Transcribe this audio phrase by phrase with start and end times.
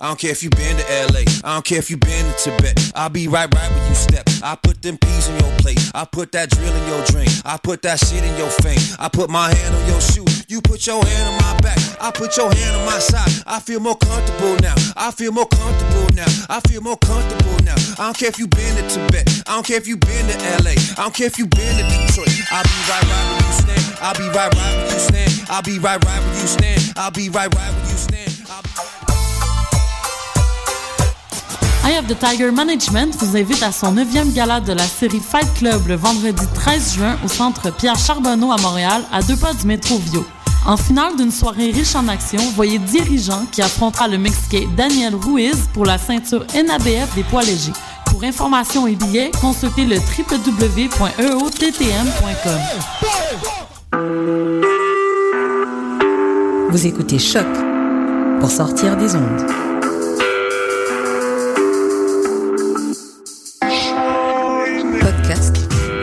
[0.00, 1.28] I don't care if you been to LA.
[1.44, 2.92] I don't care if you been to Tibet.
[2.94, 4.24] I'll be right right where you step.
[4.42, 5.78] I put them peas in your plate.
[5.94, 7.28] I put that drill in your drink.
[7.44, 8.80] I put that shit in your fame.
[8.98, 10.24] I put my hand on your shoe.
[10.48, 11.76] You put your hand on my back.
[12.00, 13.28] I put your hand on my side.
[13.46, 14.74] I feel more comfortable now.
[14.96, 16.32] I feel more comfortable now.
[16.48, 17.76] I feel more comfortable now.
[18.00, 19.28] I don't care if you been to Tibet.
[19.46, 20.80] I don't care if you been to LA.
[20.96, 22.32] I don't care if you been to Detroit.
[22.48, 23.84] I'll be right right where you stand.
[24.00, 25.32] I'll be right right where you stand.
[25.50, 26.80] I'll be right right where you stand.
[26.96, 29.09] I'll be right right where you stand.
[31.82, 35.48] Eye of the Tiger Management vous invite à son 9e gala de la série Fight
[35.54, 39.66] Club le vendredi 13 juin au centre Pierre Charbonneau à Montréal, à deux pas du
[39.66, 40.26] métro Vio.
[40.66, 45.56] En finale d'une soirée riche en action, voyez Dirigeant qui affrontera le Mexicain Daniel Ruiz
[45.72, 47.72] pour la ceinture NABF des poids légers.
[48.04, 51.00] Pour information et billets, consultez le www.eottm.com.
[56.70, 57.46] Vous écoutez Choc
[58.38, 59.69] pour sortir des ondes.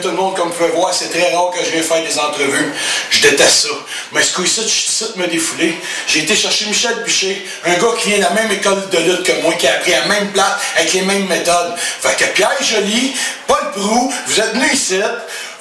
[0.00, 2.18] Tout le monde, comme vous pouvez voir, c'est très rare que je viens faire des
[2.18, 2.72] entrevues.
[3.10, 3.68] Je déteste ça.
[4.12, 5.78] Mais ce coup-ci, je suis de me défouler.
[6.06, 9.22] J'ai été chercher Michel Boucher, un gars qui vient de la même école de lutte
[9.22, 11.74] que moi, qui a appris la même place avec les mêmes méthodes.
[11.76, 13.14] Fait que Pierre Joly,
[13.46, 15.00] Paul Prou, vous êtes venus ici,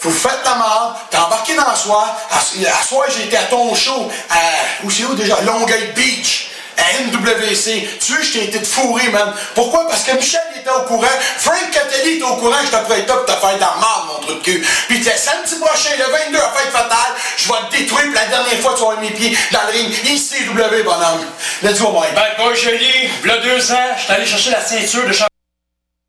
[0.02, 2.18] vous faites la mort, t'es embarqué dans le soir.
[2.32, 4.36] À, à soir, j'ai été à ton show, à,
[4.84, 5.40] où c'est où déjà?
[5.42, 6.51] Longueuil Beach
[6.82, 7.88] à NWC.
[8.00, 9.34] Tu sais, je t'ai été de fourré, man.
[9.56, 9.88] Pourquoi?
[9.88, 11.08] Parce que Michel était au courant.
[11.38, 14.26] Frank Catelli était au courant que je t'apprêtais top t'as fait de la merde, mon
[14.26, 14.68] truc de cul.
[14.88, 18.26] Puis t'es samedi prochain, le 22 à fête fatale, je vais te détruire pour la
[18.26, 19.94] dernière fois que tu vas avoir mes pieds dans le ring.
[20.06, 21.26] ICW, bonhomme.
[21.64, 22.16] Let's go, Mike.
[22.16, 25.28] Ben, moi, Jolie, v'là deux ans, j'étais allé chercher la ceinture de champion.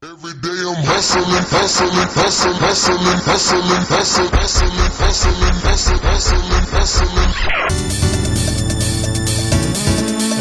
[0.05, 8.12] Every day I'm hustling, hustling, hustling, hustling, hustling, hustling, hustling, hustling, hustling, hustling, hustling.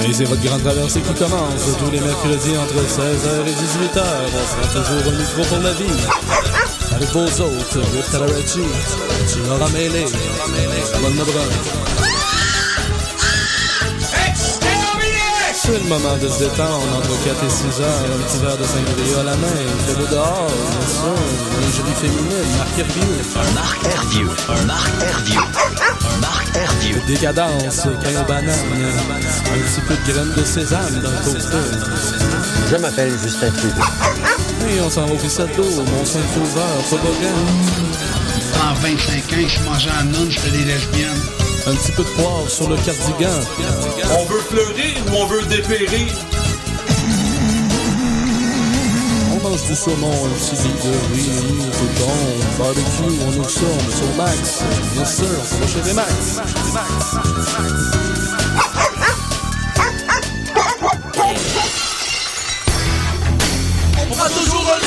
[0.04, 4.04] Et c'est votre grande traversée qui commence tous les mercredis entre 16h et 18h.
[4.34, 5.86] On sera toujours un micro pour la vie.
[6.96, 8.60] Avec vos autres, Rick Talaracci,
[9.48, 10.06] Laura Mêlé,
[10.94, 12.01] Ramon Lebrun.
[15.64, 18.64] C'est le moment de se détendre entre 4 et 6 heures, un petit verre de
[18.64, 19.48] sangria à la main,
[19.86, 21.14] fait beau dehors, bien sûr,
[21.62, 23.54] une jolie féminine, Marc Hervieux.
[23.54, 24.30] Marc Hervieux,
[24.66, 25.42] Marc Hervieux,
[26.20, 27.02] Marc Hervieux.
[27.06, 31.58] Décadence, pain aux bananes, un petit peu de graines de sésame dans le toaster.
[32.72, 33.86] Je m'appelle Justin Trudeau.
[34.68, 37.38] Et on s'en va au Pissato, Mont-Saint-Sauveur, Toboggan.
[38.68, 41.41] En 25 ans, je mangeais à nonne, j'étais des lesbiennes.
[41.68, 43.40] Un petit peu de poivre sur le cardigan.
[44.20, 46.08] On veut fleurir ou on veut dépérir?
[49.32, 52.18] On mange du saumon, un petit de riz, du thon,
[52.58, 54.64] barbecue, on ouvre ça, on ça au max.
[54.94, 56.12] Bien sûr, on va chez Remax.
[58.76, 58.81] On
[64.22, 64.82] prend toujours un!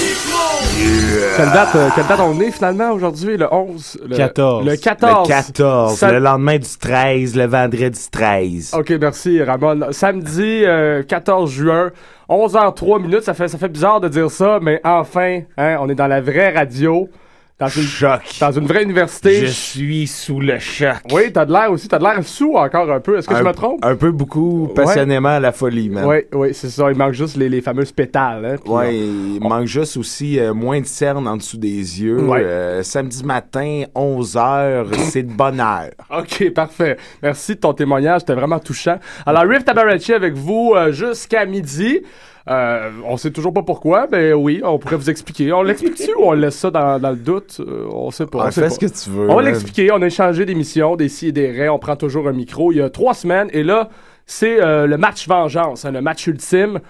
[1.37, 3.37] Quelle date, euh, quelle date on est finalement aujourd'hui?
[3.37, 3.99] Le 11?
[4.09, 4.65] Le 14.
[4.67, 5.29] Le 14.
[5.29, 5.99] Le 14.
[5.99, 8.75] Ça- Le lendemain du 13, le vendredi 13.
[8.79, 9.89] Ok, merci Ramon.
[9.91, 11.91] Samedi euh, 14 juin,
[12.29, 13.23] 11h03 minutes.
[13.23, 16.21] Ça fait, ça fait bizarre de dire ça, mais enfin, hein, on est dans la
[16.21, 17.09] vraie radio.
[17.57, 18.21] Dans une, Choc.
[18.41, 19.47] dans une vraie université.
[19.47, 20.97] Je suis sous le choc.
[21.13, 21.87] Oui, t'as de l'air aussi.
[21.87, 23.17] T'as de l'air sous encore un peu.
[23.17, 23.79] Est-ce que je me trompe?
[23.85, 26.05] Un peu beaucoup, passionnément à la folie, man.
[26.05, 26.91] Oui, oui, c'est ça.
[26.91, 28.45] Il manque juste les, les fameuses pétales.
[28.45, 31.69] Hein, Ouais, il manque juste aussi euh, moins de cernes en dessous des
[32.03, 32.25] yeux.
[32.25, 32.41] Ouais.
[32.43, 35.91] Euh, samedi matin, 11h, c'est de bonne heure.
[36.11, 36.97] OK, parfait.
[37.23, 38.99] Merci de ton témoignage, c'était vraiment touchant.
[39.27, 42.01] Alors, Riff Tabarachi avec vous euh, jusqu'à midi.
[42.47, 45.53] Euh, on sait toujours pas pourquoi, mais oui, on pourrait vous expliquer.
[45.53, 47.57] On l'explique-tu ou on laisse ça dans, dans le doute?
[47.61, 48.41] Euh, on sait pas.
[48.43, 48.75] Ah, on sait fais pas.
[48.75, 49.91] ce que tu veux, On va l'expliquer.
[49.93, 51.71] On a échangé d'émissions, des si et des raies.
[51.71, 52.71] On prend toujours un micro.
[52.71, 53.89] Il y a trois semaines, et là,
[54.27, 56.81] c'est euh, le match vengeance, hein, le match ultime.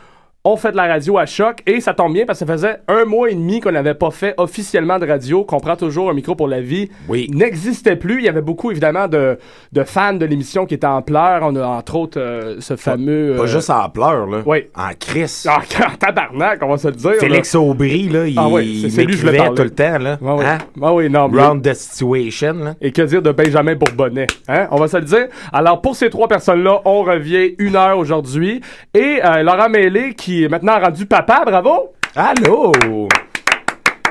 [0.47, 2.77] On fait de la radio à choc et ça tombe bien parce que ça faisait
[2.87, 6.13] un mois et demi qu'on n'avait pas fait officiellement de radio, qu'on prend toujours un
[6.13, 6.91] micro pour la vie.
[7.09, 7.31] Oui.
[7.33, 8.19] N'existait plus.
[8.19, 9.39] Il y avait beaucoup évidemment de,
[9.73, 11.41] de fans de l'émission qui étaient en pleurs.
[11.45, 13.37] On a entre autres euh, ce fameux.
[13.39, 14.43] Pas euh, juste en pleurs, là.
[14.45, 14.65] Oui.
[14.77, 15.47] En crise.
[15.49, 15.61] Ah,
[15.91, 17.13] en tabarnak, on va se le dire.
[17.15, 17.61] Félix là.
[17.63, 19.55] Aubry, là, il, Ah oui, c'est- c'est lui je parler.
[19.57, 20.19] tout le temps, là.
[20.23, 20.45] Ah oui.
[20.45, 20.59] Hein?
[20.83, 22.75] Ah oui, non, mais- Round the situation, là.
[22.83, 24.27] Et que dire de Benjamin Bourbonnais?
[24.49, 24.69] Hein?
[24.73, 25.29] On va se le dire.
[25.55, 28.61] Alors, pour ces trois personnes-là, on revient une heure aujourd'hui.
[28.93, 31.93] Et euh, Laurent Mêlé, qui maintenant rendu papa, bravo!
[32.15, 32.73] Allô!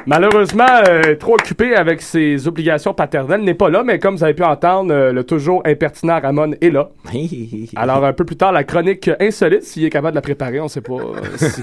[0.05, 4.33] Malheureusement, euh, trop occupé avec ses obligations paternelles, n'est pas là, mais comme vous avez
[4.33, 6.89] pu entendre, euh, le toujours impertinent Ramon est là.
[7.75, 10.67] Alors, un peu plus tard, la chronique insolite, s'il est capable de la préparer, on
[10.67, 11.61] sait pas euh, si,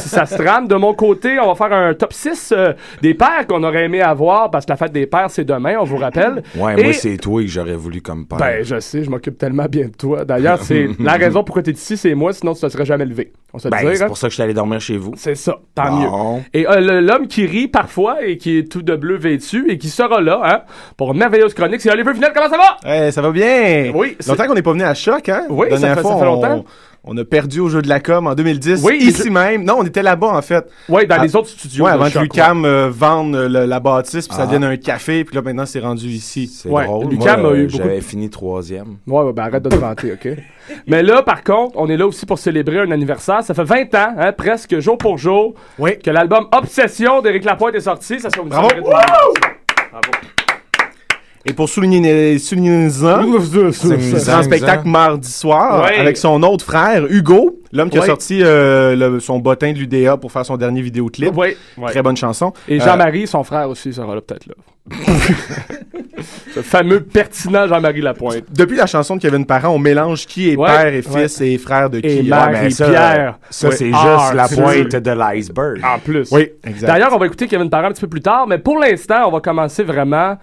[0.00, 0.68] si ça se trame.
[0.68, 2.72] De mon côté, on va faire un top 6 euh,
[3.02, 5.84] des pères qu'on aurait aimé avoir, parce que la fête des pères, c'est demain, on
[5.84, 6.42] vous rappelle.
[6.56, 8.38] Ouais, Et- moi, c'est toi que j'aurais voulu comme père.
[8.38, 10.24] Ben, je sais, je m'occupe tellement bien de toi.
[10.24, 13.04] D'ailleurs, c'est la raison pourquoi tu es ici, c'est moi, sinon tu te serais jamais
[13.04, 13.32] levé.
[13.52, 14.06] On se le Ben, c'est hein?
[14.06, 15.12] pour ça que je suis allé dormir chez vous.
[15.16, 16.36] C'est ça, tant Bon.
[16.36, 16.42] mieux.
[16.54, 16.64] Et
[17.00, 20.40] l'homme qui rit parfois et qui est tout de bleu vêtu et qui sera là
[20.44, 20.60] hein,
[20.98, 22.30] pour merveilleuse chronique, c'est Oliver Finel.
[22.34, 22.76] Comment ça va?
[23.06, 23.90] Eh, ça va bien!
[23.94, 25.44] Oui, Longtemps qu'on n'est pas venu à Choc, hein?
[25.48, 26.64] Oui, ça fait- fois, ça fait on- longtemps.
[26.66, 28.82] On a perdu au jeu de la com en 2010.
[28.84, 29.64] Oui, ici je- même.
[29.64, 30.66] Non, on était là-bas, en fait.
[30.88, 31.84] Oui, dans les autres studios.
[31.86, 34.46] Ouais, avant que Lucam euh, vende le- la bâtisse, puis ça Ah.
[34.46, 36.46] devienne un café, puis là, maintenant, c'est rendu ici.
[36.46, 37.08] C'est Ouais, drôle.
[37.08, 38.96] Lucam Moi, a eu euh, beaucoup J'avais de- fini troisième.
[39.06, 40.28] Ouais, ben arrête de te vanter, OK?
[40.86, 43.42] Mais là, par contre, on est là aussi pour célébrer un anniversaire.
[43.42, 45.98] Ça fait 20 ans, hein, presque jour pour jour, Oui.
[45.98, 48.20] que l'album Obsession d'Éric Lapointe est sorti.
[48.20, 48.68] Ça se fait Bravo.
[51.46, 53.22] Et pour souligner, souligner ça,
[53.72, 55.98] c'est un spectacle mardi soir Ouais.
[55.98, 60.18] avec son autre frère, Hugo, l'homme qui a sorti euh, le- son bottin de l'UDA
[60.18, 61.34] pour faire son dernier vidéoclip.
[61.34, 61.90] Ouais, ouais.
[61.90, 62.52] Très bonne chanson.
[62.68, 64.54] Et Euh, Jean-Marie, son frère aussi, sera là peut-être là.
[66.54, 68.42] Ce fameux pertinent Jean-Marie Lapointe.
[68.52, 71.56] depuis la chanson de Kevin Parent, on mélange qui est Ouais, père et fils et
[71.58, 72.06] frère de qui?
[72.18, 72.50] Et mère.
[72.52, 73.38] mais et ça, Pierre.
[73.48, 73.76] Ça, Ouais.
[73.76, 75.80] c'est Ah, juste la pointe de l'iceberg.
[75.84, 76.28] En plus.
[76.32, 76.86] Oui, exact.
[76.88, 79.30] D'ailleurs, on va écouter Kevin Parent un petit peu plus tard, mais pour l'instant, on
[79.30, 80.36] va commencer vraiment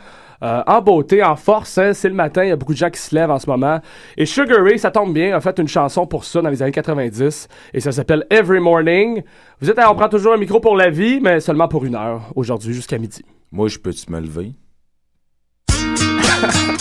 [0.44, 1.78] euh, en beauté, en force.
[1.78, 1.94] hein.
[1.94, 3.80] C'est le matin, il y a beaucoup de gens qui se lèvent en ce moment.
[4.18, 6.72] Et Sugar Ray, ça tombe bien, a fait une chanson pour ça dans les années
[6.72, 9.24] 90, et ça s'appelle Every Morning.
[9.62, 11.95] Vous êtes à On prend toujours un micro pour la vie, mais seulement pour une
[11.95, 13.24] heure, aujourd'hui jusqu'à midi.
[13.51, 14.51] Moi, je peux-tu me lever?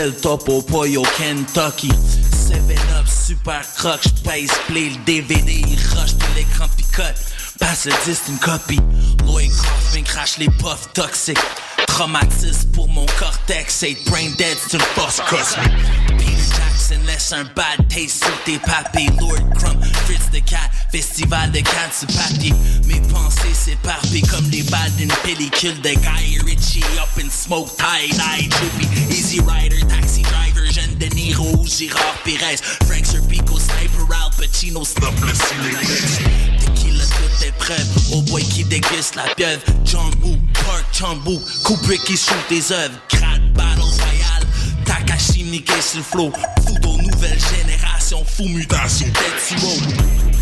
[0.00, 1.90] El Topo Pollo Kentucky.
[1.90, 7.14] 7-Up, super croc, j'pèse play le DVD, il rush puis l'écran picote.
[7.58, 8.80] Passe le disque, une copie.
[9.26, 11.36] Lloyd Kaufman crache les puffs toxiques.
[11.86, 15.70] Traumatisme pour mon cortex, être brain dead, c'est une force cosmique.
[16.16, 19.10] Peter Jackson laisse un bad taste sur tes papilles.
[19.20, 19.84] Lord Crumb,
[20.32, 22.52] The Cat, festival de Cannes sur papier.
[22.86, 26.84] Mes pensées s'éparpillent comme les balles d'une pellicule de Guy Ritchie.
[26.98, 28.86] Up in smoke, tie eye, trippy.
[29.10, 32.56] Easy rider, taxi driver, jeune de Niro, Girard Pérez.
[32.86, 35.32] Frank Serpico, Sniper, Al Pacino, stop le.
[36.58, 38.12] Tequila, toute épreuve.
[38.12, 39.62] Au boy qui déguste la pieuvre.
[39.84, 40.10] John
[40.54, 42.94] Park Chambou, Kubrick qui shoot des œuvres.
[43.10, 44.46] Grad Battle Royale.
[44.84, 46.32] Takashi Miike sur le flow.
[46.66, 47.38] Fudo, nouvelle
[48.10, 48.24] génération.
[48.24, 49.06] Fou mutation.
[49.12, 49.70] Tetsuo.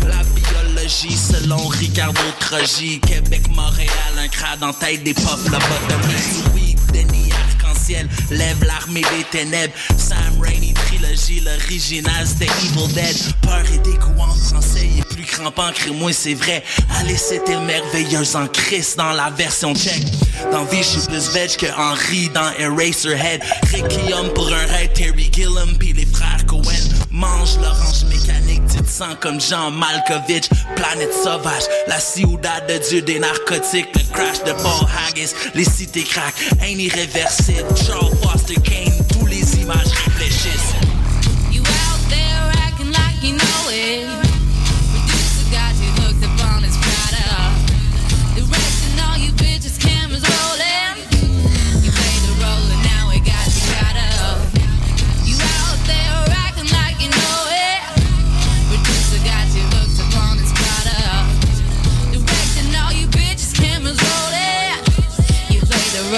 [0.07, 2.99] La biologie selon Ricardo Trogi.
[2.99, 3.89] Québec, Montréal.
[4.17, 6.43] Un crade en tête des pop lobotomies.
[6.53, 8.07] Oui, Denis Arc-en-Ciel.
[8.31, 9.73] Lève l'armée des ténèbres.
[9.97, 11.41] Sam Raimi trilogie.
[11.41, 13.17] L'original c'était Evil Dead.
[13.41, 14.89] Peur et dégoût en français.
[14.91, 16.63] Il est plus crampant que moi, c'est vrai.
[16.99, 20.05] Alice c'était merveilleuse en Christ dans la version tchèque.
[20.51, 23.41] Dans Vie, je suis plus veg que Henry dans Eraserhead.
[23.71, 26.88] Requiem pour un raid, Terry Gilliam puis les frères Cohen.
[27.19, 30.47] Mange l'orange mécanique, te sens comme Jean Malkovich.
[30.77, 33.89] Planète sauvage, la ciudad de Dieu des narcotiques.
[33.93, 37.67] Le crash de Paul Haggis, les cités crack, un irréversible.
[37.75, 38.88] Charles Foster Kane,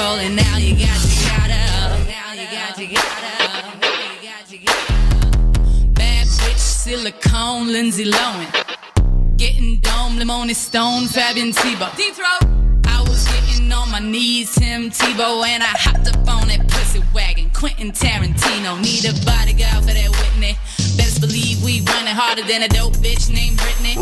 [0.01, 2.07] played the role and now you got you caught up.
[2.07, 3.81] Now you got you caught up.
[3.81, 5.93] Now you got you caught up.
[5.93, 9.37] Bad bitch, silicone, Lindsay Lohan.
[9.37, 11.95] Getting dome, limon stone, Fabian Tebow.
[11.95, 12.49] Deep throat.
[12.85, 17.01] I was getting on my knees, Tim Tebow, and I hopped up on that pussy
[17.13, 17.49] wagon.
[17.51, 20.55] Quentin Tarantino, need a bodyguard for that Whitney.
[20.97, 23.95] Best believe we running harder than a dope bitch named Britney.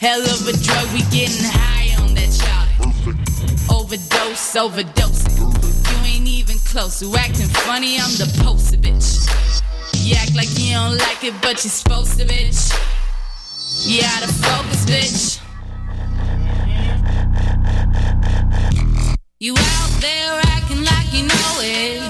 [0.00, 3.29] Hell of a drug, we getting high on that shot.
[3.90, 5.34] Overdose, overdosing.
[5.90, 7.02] You ain't even close.
[7.02, 9.26] You acting funny, I'm the poster bitch.
[10.06, 12.70] You act like you don't like it, but you're supposed to, bitch.
[13.84, 15.40] You out of focus, bitch.
[19.40, 22.00] You out there acting like you know it.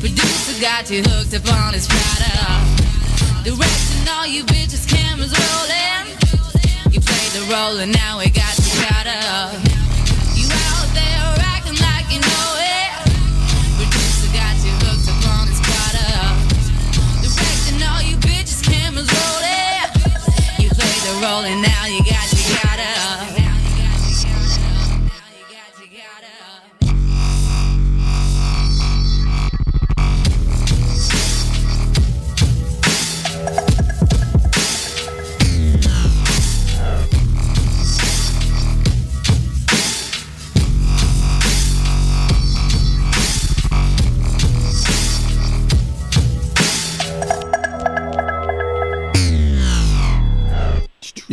[0.00, 3.44] Producer got you hooked up on his product.
[3.44, 6.92] Directing all you bitches, cameras rolling.
[6.92, 9.67] You played the role and now it got you caught up.
[21.44, 21.86] And now.
[21.86, 22.07] You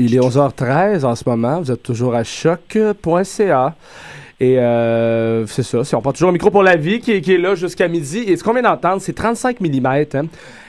[0.06, 1.62] Il est 11h13 en ce moment.
[1.62, 3.74] Vous êtes toujours à choc.ca.
[4.40, 5.84] Et euh, c'est ça.
[5.84, 7.88] Si on prend toujours le micro pour la vie qui est, qui est là jusqu'à
[7.88, 8.20] midi.
[8.20, 9.86] Et ce qu'on vient d'entendre, c'est 35 mm.
[10.14, 10.28] Hein?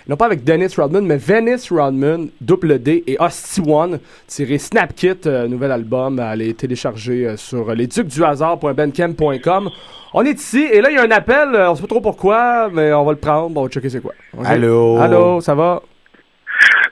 [0.08, 5.26] Non pas avec Dennis Rodman, mais Venice Rodman, double D et Hostie One, tiré Snapkit,
[5.26, 9.68] euh, nouvel album à aller télécharger euh, sur lesducsduhasard.bandcamp.com.
[10.14, 12.00] On est ici et là il y a un appel, euh, on sait pas trop
[12.00, 14.14] pourquoi, mais on va le prendre, on va checker c'est quoi.
[14.44, 14.96] Allô?
[14.98, 15.82] Allô, ça va?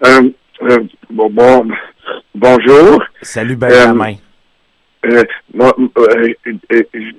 [0.05, 0.31] Euh,
[0.65, 0.79] euh,
[1.11, 1.69] bon, bon,
[2.35, 3.03] bonjour.
[3.23, 4.15] Salut Benjamin.
[5.07, 6.51] Euh, moi, euh, je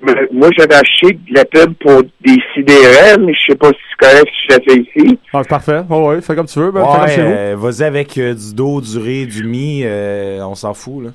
[0.02, 3.78] me- moi, j'avais acheté de la pub pour des sidérés, mais je sais pas si
[3.90, 5.18] c'est correct si je la fais ici.
[5.32, 5.80] Ah, c'est parfait.
[5.88, 6.72] Oh, ouais, fais comme tu veux.
[6.72, 7.30] Ben, fais comme Ouais, chez vous.
[7.30, 11.10] euh, vas-y avec euh, du do, du ré, du mi, euh, on s'en fout, là.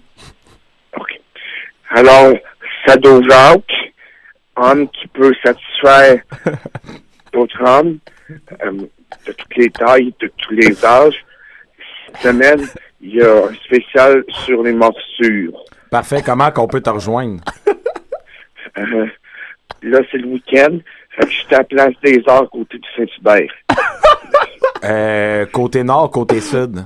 [1.94, 2.32] Alors,
[2.88, 3.92] Sado Jacques,
[4.56, 6.22] homme qui peut satisfaire
[7.34, 7.98] d'autres hommes,
[8.64, 8.72] euh,
[9.28, 11.18] de toutes les tailles, de tous les âges.
[12.14, 12.68] Cette semaine,
[13.02, 15.64] il y a un spécial sur les morsures.
[15.90, 17.44] Parfait, comment qu'on peut te rejoindre?
[18.78, 19.06] Euh,
[19.82, 20.78] là, c'est le week-end.
[21.10, 23.52] Fait que j'étais à la place des arts côté du Saint-Hubert.
[24.84, 26.86] Euh, côté nord, côté sud?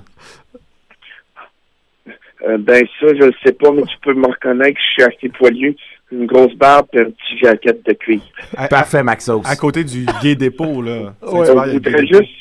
[2.45, 5.03] Euh, ben ça, je le sais pas, mais tu peux me reconnaître que je suis
[5.03, 5.77] assez poilu
[6.11, 8.21] une grosse barbe et un petit jaquette de cuir.
[8.69, 9.41] Parfait, Maxos.
[9.45, 11.13] À côté du gay dépôt, là.
[11.23, 12.31] Ouais, je voudrais juste,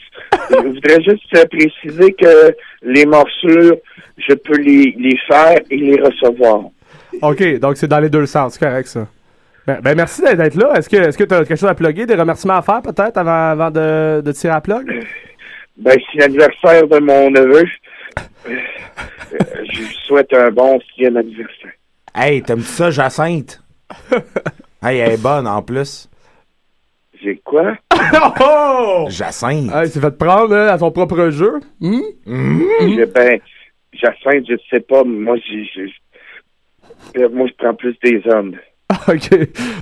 [0.50, 3.76] je voudrais juste euh, préciser que les morsures,
[4.18, 6.60] je peux les, les faire et les recevoir.
[7.22, 9.06] OK, donc c'est dans les deux sens, c'est correct ça.
[9.66, 10.74] Ben, ben, merci d'être- là.
[10.76, 13.16] Est-ce que est-ce que tu as quelque chose à plugger, des remerciements à faire peut-être
[13.16, 15.04] avant, avant de, de tirer à plug?
[15.78, 17.64] Ben, c'est l'anniversaire de mon neveu.
[18.46, 19.38] Euh, euh,
[19.72, 21.72] je lui souhaite un bon sixième anniversaire.
[22.14, 23.60] Hey, t'aimes-tu ça, Jacinthe?
[24.82, 26.08] hey, elle est bonne en plus.
[27.22, 27.74] J'ai quoi?
[28.40, 29.06] oh!
[29.08, 29.70] Jacinthe.
[29.74, 31.60] Hey, c'est fait prendre hein, à son propre jeu.
[31.80, 32.00] Hmm?
[32.26, 33.40] Je- Ben,
[33.92, 35.68] Jacinthe, je sais pas, moi, j'ai,
[37.18, 38.54] euh, moi, je prends plus des hommes.
[39.08, 39.30] OK.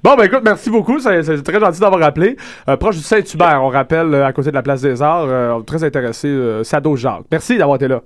[0.02, 0.98] Bon, ben écoute, merci beaucoup.
[1.00, 2.36] C'est très gentil d'avoir appelé.
[2.68, 5.24] Euh, proche du Saint-Hubert, on rappelle, euh, à côté de la place des Arts.
[5.28, 7.24] euh, très intéressé, euh, Sado Jacques.
[7.30, 8.00] Merci d'avoir été là.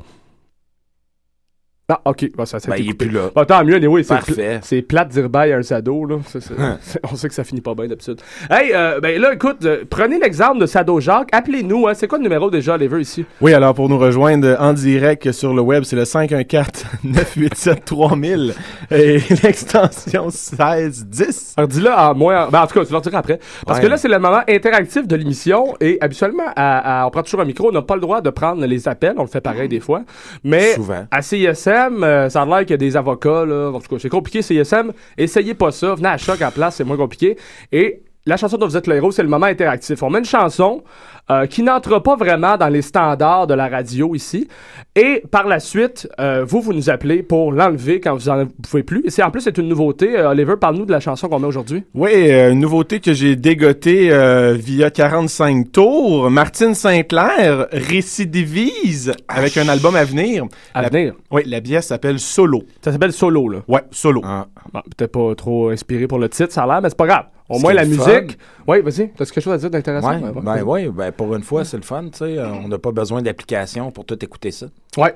[1.88, 2.33] Ah, OK.
[2.37, 3.31] Bon, ça, ça Ben, il est plus là.
[3.33, 4.16] Bon, tant mieux, anyway, c'est
[4.62, 6.16] C'est plate de dire bye à un Sado, là.
[6.59, 6.78] Hein.
[7.12, 8.21] on sait que ça finit pas bien d'habitude.
[8.50, 11.28] Hey, euh, ben là, écoute, euh, prenez l'exemple de Sado Jacques.
[11.31, 11.87] Appelez-nous.
[11.87, 11.95] Hein.
[11.95, 13.25] C'est quoi le numéro déjà, les vœux ici?
[13.40, 18.52] Oui, alors pour nous rejoindre en direct sur le web, c'est le 514-987-3000
[18.90, 21.55] et l'extension 1610.
[21.57, 22.49] Alors, dis-le en moins.
[22.50, 23.38] Ben, en tout cas, tu leur diras après.
[23.64, 23.85] Parce Ouais.
[23.85, 25.76] que là, c'est le moment interactif de l'émission.
[25.81, 27.69] Et habituellement, à- à- on prend toujours un micro.
[27.69, 29.14] On n'a pas le droit de prendre les appels.
[29.19, 30.02] On le fait pareil des fois.
[30.43, 31.07] Mais Souvent.
[31.12, 33.45] à CISM, euh, ça a l'air qu'il y a des avocats.
[33.45, 33.71] Là.
[33.71, 34.92] En tout cas, c'est compliqué, CISM.
[35.16, 35.94] Essayez pas ça.
[35.94, 37.37] Venez à Choc à la place, c'est moins compliqué.
[37.72, 40.02] Et la chanson dont vous êtes le héros, c'est le moment interactif.
[40.02, 40.82] On met une chanson
[41.30, 44.48] euh, qui n'entre pas vraiment dans les standards de la radio ici.
[44.94, 48.82] Et par la suite, euh, vous, vous nous appelez pour l'enlever quand vous en pouvez
[48.82, 49.02] plus.
[49.04, 50.16] Et c'est en plus, c'est une nouveauté.
[50.18, 51.84] Euh, Oliver, parle-nous de la chanson qu'on met aujourd'hui.
[51.94, 54.08] Oui, une nouveauté que j'ai dégotée
[54.56, 56.30] via 45 tours.
[56.30, 60.44] Martine Saint-Clair récidivise avec un album à venir.
[60.74, 61.14] À La- venir?
[61.30, 62.62] Oui, la pièce s'appelle Solo.
[62.82, 63.58] Ça s'appelle Solo, là.
[63.68, 64.22] Ouais, Solo.
[64.22, 67.24] Bon, Peut-être pas trop inspiré pour le titre, ça a l'air, mais c'est pas grave.
[67.48, 68.37] Au moins, la musique.
[68.66, 69.11] Oui, vas-y.
[69.16, 70.20] T'as quelque chose à dire d'intéressant?
[70.20, 72.38] Ouais, ben ouais, ben pour une fois, c'est le fun, tu sais.
[72.38, 74.66] euh, On n'a pas besoin d'application pour tout écouter ça.
[74.96, 75.14] Ouais.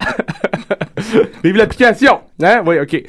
[1.44, 2.18] Vive l'application!
[2.42, 2.62] Hein?
[2.66, 3.00] Oui, OK.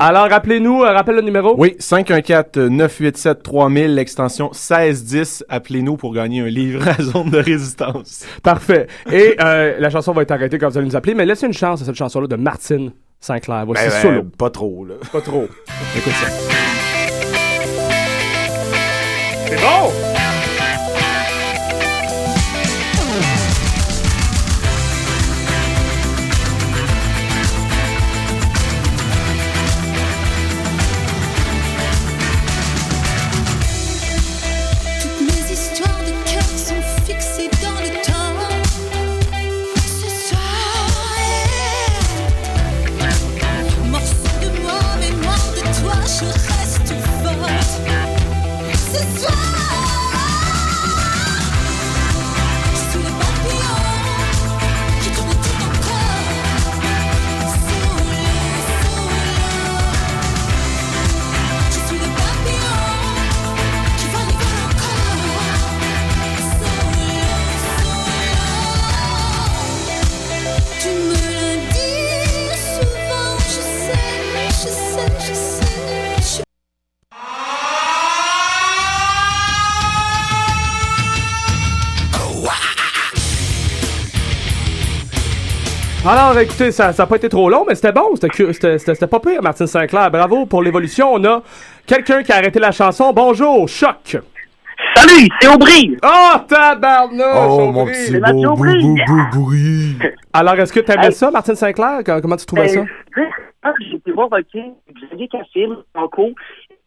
[0.00, 1.54] Alors, rappelez-nous, euh, rappelle le numéro.
[1.56, 5.44] Oui, 514-987-3000, l'extension 1610.
[5.48, 8.26] Appelez-nous pour gagner un livre à zone de résistance.
[8.42, 8.88] Parfait.
[9.12, 11.52] Et euh, la chanson va être arrêtée quand vous allez nous appeler, mais laissez une
[11.52, 13.64] chance à cette chanson-là de Martine Sinclair.
[13.66, 14.22] Voici Ben, ben, Solo.
[14.36, 14.94] Pas trop, là.
[15.12, 15.44] Pas trop.
[15.96, 16.26] Écoute ça.
[19.64, 20.03] C'est
[86.16, 88.14] Alors, écoutez, ça n'a pas été trop long, mais c'était bon.
[88.14, 90.12] C'était pas pire, Martine Sinclair.
[90.12, 91.12] Bravo pour l'évolution.
[91.14, 91.42] On a
[91.88, 93.12] quelqu'un qui a arrêté la chanson.
[93.12, 94.16] Bonjour, Choc.
[94.94, 95.96] Salut, c'est Aubry.
[96.04, 97.24] Oh, tabarnouche!
[97.48, 97.92] Oh, mon Aubry.
[97.92, 100.08] petit beau.
[100.32, 101.12] Alors, est-ce que tu aimais Hey.
[101.12, 102.04] ça, Martine Sinclair?
[102.06, 102.78] Com- Comment tu trouvais ça?
[102.80, 103.22] Euh,
[103.64, 104.60] quand j'ai été voir OK,
[104.94, 106.30] Xavier Cassim en cours,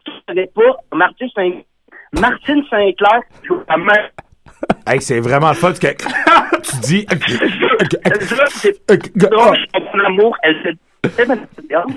[0.06, 1.52] je savais pas Martine Saint
[2.18, 2.64] Martine
[3.78, 4.08] main.
[4.86, 5.88] Hey, c'est vraiment le fun parce que
[6.64, 7.06] tu dis.
[8.50, 8.78] C'est
[9.16, 9.58] drôle,
[9.94, 10.70] mon amour, elle se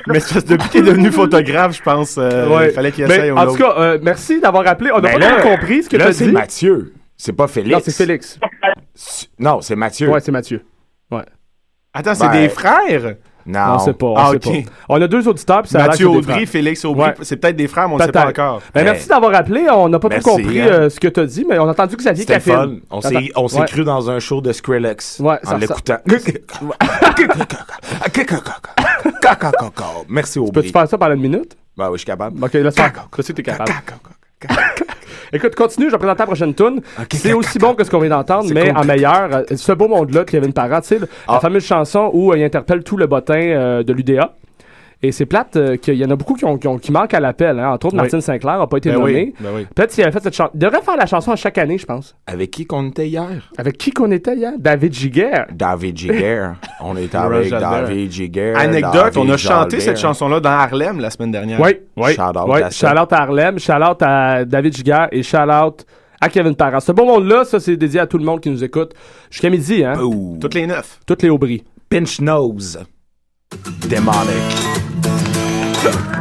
[0.08, 2.68] Mais c'est parce que depuis qu'il est devenu photographe, je pense, euh, Ouais.
[2.68, 4.90] il fallait qu'il essaye En tout cas, euh, merci d'avoir appelé.
[4.92, 6.32] On n'a pas là, compris ce que tu là, as c'est dit.
[6.32, 6.92] Mathieu.
[7.16, 7.72] C'est pas Félix.
[7.74, 8.38] Non, c'est Félix.
[9.38, 10.08] Non, c'est Mathieu.
[10.08, 10.62] Ouais, c'est Mathieu.
[11.10, 11.22] Ouais.
[11.92, 13.14] Attends, c'est Ben, des frères?
[13.46, 13.66] Non.
[13.66, 14.06] Non, c'est pas.
[14.06, 14.70] on Ah, sait pas.
[14.88, 16.46] On a deux auditeurs, puis ça a Mathieu des Audry.
[16.46, 17.14] Félix Aubry, Ouais.
[17.22, 18.58] c'est peut-être des frères, mais on ne sait pas encore.
[18.74, 19.66] Ben, Mais- merci d'avoir appelé.
[19.70, 20.66] On n'a pas Merci, trop compris hein.
[20.70, 22.74] euh, ce que tu as dit, mais on a entendu Xavier C'était fun.
[22.90, 23.66] On s'est, on s'est Ouais.
[23.66, 25.96] cru dans un show de Skrillex Ouais, en l'écoutant.
[30.08, 31.56] Merci au Peux-tu faire ça pendant une minute?
[31.76, 32.42] Ben oui, je suis capable.
[32.42, 32.92] Ok, laisse faire.
[33.10, 33.72] Que t'es capable.
[35.32, 36.80] Écoute, continue, je vais présenter la prochaine tune.
[37.12, 38.78] c'est aussi bon que ce qu'on vient d'entendre, mais cool.
[38.78, 39.28] en meilleur.
[39.34, 41.40] Euh, Ce beau monde-là, Kevin Parent, tu sais, le- la Ah.
[41.40, 44.34] fameuse chanson où euh, il interpelle tout le bottin euh, de l'UDA.
[45.02, 47.14] Et c'est plate euh, qu'il y en a beaucoup qui, ont, qui, ont- qui manquent
[47.14, 47.58] à l'appel.
[47.58, 47.70] hein.
[47.72, 48.02] Entre autres, Oui.
[48.02, 49.34] Martine Sinclair n'a pas été Ben oui, nommée.
[49.40, 49.66] ben oui.
[49.74, 50.50] Peut-être s'il avait fait cette chanson.
[50.52, 52.14] Il devrait faire la chanson à chaque année, je pense.
[52.26, 53.50] Avec qui qu'on était hier?
[53.56, 54.52] Avec qui qu'on était hier?
[54.58, 55.46] David Giguère.
[55.54, 56.56] David Giguère.
[56.82, 57.48] On était avec.
[57.50, 58.58] David Giguère.
[58.58, 59.80] Anecdote, David on a chanté Jalbert.
[59.80, 61.58] cette chanson-là dans Harlem la semaine dernière.
[61.60, 62.14] Oui, oui.
[62.14, 62.60] Shout out oui.
[62.62, 62.90] à ça.
[62.94, 65.86] Shout out à Harlem, shout out à David Giguère et shout out
[66.20, 66.80] à Kevin Parent.
[66.80, 68.92] Ce beau monde-là, ça, c'est dédié à tout le monde qui nous écoute
[69.30, 69.94] jusqu'à midi, hein?
[70.40, 71.00] Toutes les neuf.
[71.06, 71.64] Toutes les aubries.
[71.88, 72.78] Pinch nose.
[73.88, 74.89] Démonic.
[75.82, 76.19] Ha ha ha!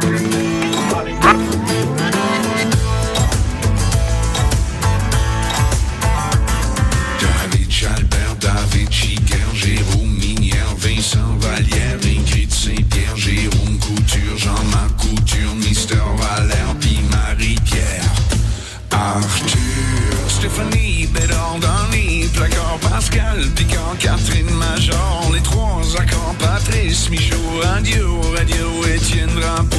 [22.40, 29.76] Placard, Pascal, Picard, Catherine Major, les trois accords, Patrice, Michaud, Radio, Radio, Étienne Drapeau,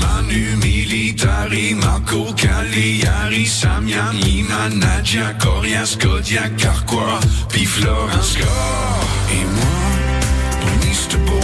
[0.00, 8.34] Manu, Militari, Marco, Cagliari, Samia, Nina, Nadia, Corias, Kodiak, Carquois, puis Florence.
[9.30, 9.78] Et moi,
[10.62, 11.40] pour ce beau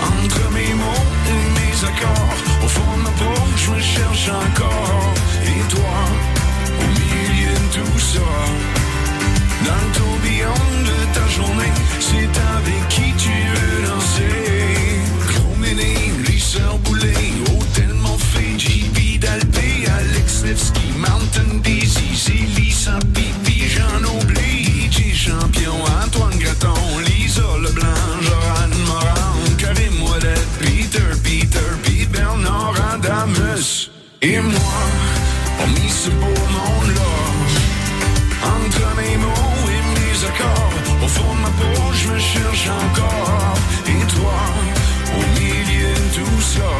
[0.00, 4.83] entre mes mots et mes accords, au fond de ma peau, je me cherche encore.
[9.64, 14.44] Dans le tourbillon de ta journée, c'est avec qui tu veux danser.
[15.28, 17.14] Gros sœurs Boulay,
[17.50, 26.38] Hôtel Monfait, JB Dalpé, Alex Nevsky, Mountain Daisy, Zélie Saint-Pipi, Jean Oblé, DJ Champion, Antoine
[26.38, 26.74] Graton,
[27.06, 33.90] Lisa Leblanc, Joran Moran, Karim Ouellet, Peter, Peter, Pete Bernard, Adamus.
[34.22, 34.82] Et moi,
[35.62, 36.34] on mis ce beau
[42.24, 43.54] cherche encore.
[43.86, 44.38] Et toi,
[45.18, 46.70] au milieu de tout ça,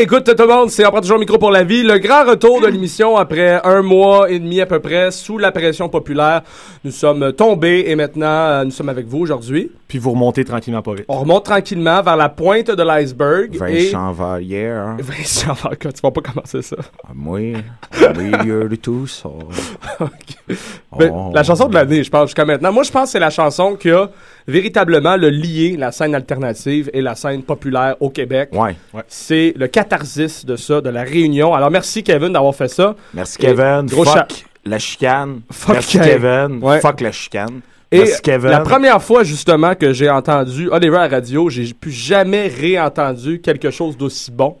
[0.00, 1.82] écoute tout le monde, c'est prend toujours le micro pour la vie.
[1.82, 5.52] Le grand retour de l'émission après un mois et demi à peu près, sous la
[5.52, 6.42] pression populaire.
[6.84, 9.70] Nous sommes tombés et maintenant, euh, nous sommes avec vous aujourd'hui.
[9.88, 11.04] Puis vous remontez tranquillement pas vite.
[11.08, 13.54] On remonte tranquillement vers la pointe de l'iceberg.
[13.54, 14.96] et- Vincent Vallière.
[14.98, 16.76] Vincent Vallière, tu vas pas commencer ça.
[17.14, 17.52] Moi,
[18.02, 19.28] au milieu de tout ça.
[20.98, 21.30] Ben, Oh.
[21.32, 22.72] La chanson de l'année, je pense, jusqu'à maintenant.
[22.72, 24.10] Moi, je pense que c'est la chanson qui a
[24.48, 28.50] véritablement le lié la scène alternative et la scène populaire au Québec.
[28.52, 28.74] Ouais.
[29.08, 31.54] C'est le catharsis de ça, de la réunion.
[31.54, 32.94] Alors, merci Kevin d'avoir fait ça.
[33.14, 33.86] Merci Et Kevin.
[33.86, 34.26] Gros Fuck cha-
[34.64, 35.40] la chicane.
[35.52, 36.08] Fuck Merci Kev.
[36.10, 36.58] Kevin.
[36.62, 36.80] Ouais.
[36.80, 37.60] Fuck la chicane.
[37.92, 38.50] Et Merci Kevin.
[38.50, 43.40] la première fois, justement, que j'ai entendu Oliver à la radio, j'ai plus jamais réentendu
[43.40, 44.56] quelque chose d'aussi bon.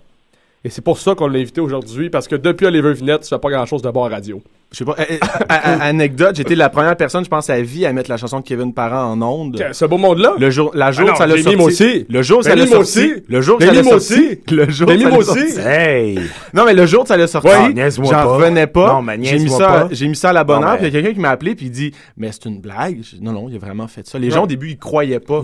[0.62, 3.38] Et c'est pour ça qu'on l'a invité aujourd'hui, parce que depuis Oliver Vinette, tu fais
[3.38, 4.42] pas grand-chose de bon à radio.
[4.70, 4.94] Je sais pas.
[5.00, 8.40] euh, euh, anecdote, j'étais la première personne, je pense, à vie à mettre la chanson
[8.40, 9.64] de Kevin Parent en onde.
[9.72, 10.34] Ce beau monde-là?
[10.38, 11.56] Le jour, la jour Ah non, ça l'a sorti.
[11.56, 12.06] aussi.
[12.10, 12.78] Le jour ça l'a sorti.
[13.00, 13.14] aussi.
[13.26, 13.94] Le jour ça l'a sorti.
[13.96, 14.40] aussi.
[14.50, 15.26] Le jour ça l'a aussi.
[15.50, 15.60] sorti.
[15.66, 16.18] Hey!
[16.52, 18.24] Non, mais le jour où ça l'a sorti, j'en pas.
[18.24, 18.92] revenais pas.
[18.92, 20.92] Non, mais j'ai mis ça, j'ai mis ça à la bonne Non, heure, puis il
[20.92, 23.00] y a quelqu'un qui m'a appelé puis il dit, mais c'est une blague.
[23.22, 24.18] Non, non, il a vraiment fait ça.
[24.18, 25.40] Les gens au début ils croyaient pas.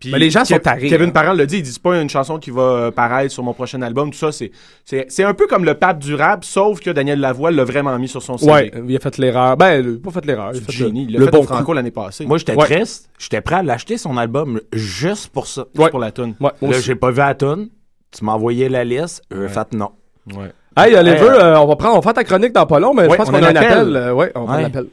[0.00, 1.12] Puis Mais les gens sont tarés, Kevin hein.
[1.12, 3.52] Parent le dit, il dit c'est pas une chanson qui va euh, paraître sur mon
[3.52, 4.30] prochain album, tout ça.
[4.30, 4.52] C'est,
[4.84, 7.98] c'est, c'est un peu comme le pape du rap, sauf que Daniel Lavoie l'a vraiment
[7.98, 8.52] mis sur son CD.
[8.52, 9.56] Ouais, il a fait l'erreur.
[9.56, 10.50] Ben, il a pas fait l'erreur.
[10.54, 10.88] Il a C'est fait.
[10.94, 12.26] Il le fait bon au Franco l'année passée.
[12.26, 12.66] Moi, j'étais Ouais.
[12.66, 13.10] triste.
[13.18, 15.66] J'étais prêt à l'acheter, son album, juste pour ça.
[15.74, 16.34] Juste pour la tune.
[16.40, 17.68] Ouais, Là, j'ai pas vu la tune.
[18.16, 19.22] Tu m'as envoyé la liste.
[19.30, 19.90] J'ai fait non.
[20.34, 20.52] Ouais.
[20.76, 22.78] Hey, Oliver, Hey, euh, euh, on va prendre, on va faire ta chronique dans pas
[22.78, 23.72] long, mais je pense on qu'on a a un appel.
[23.72, 23.96] appel.
[23.96, 24.62] euh, ouais, on va Ouais.
[24.62, 24.86] un appel.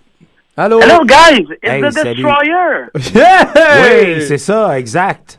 [0.57, 0.79] Allô?
[0.81, 1.45] Hello, guys.
[1.61, 2.15] It's Hey, the salut.
[2.15, 2.89] Destroyer.
[3.53, 4.15] Hey!
[4.15, 5.37] Oui, c'est ça, exact.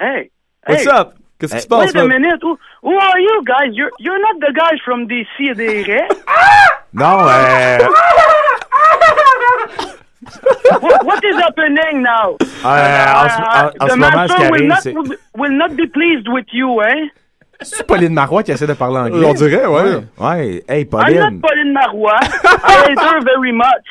[0.00, 0.30] Hey.
[0.66, 0.88] What's hey.
[0.92, 1.14] up?
[1.38, 2.42] Qu'est-ce qui se passe, Wait a minute.
[2.42, 3.70] Who, who are you guys?
[3.72, 5.84] You're you're not the guys from DC des
[6.94, 7.78] Non, euh,
[10.80, 12.36] what, what is happening now?
[12.64, 14.92] euh, en ce, en- en Uh, ce the moment, ce qui will arrive, not c'est...
[14.94, 17.10] will, will not be pleased with you, eh?
[17.60, 19.26] C'est Pauline Marois qui essaie de parler anglais.
[19.26, 20.02] On dirait, ouais.
[20.18, 21.18] Ouais, hey, I'm Pauline.
[21.20, 22.18] not Pauline Marois.
[22.22, 23.86] I hate her very much.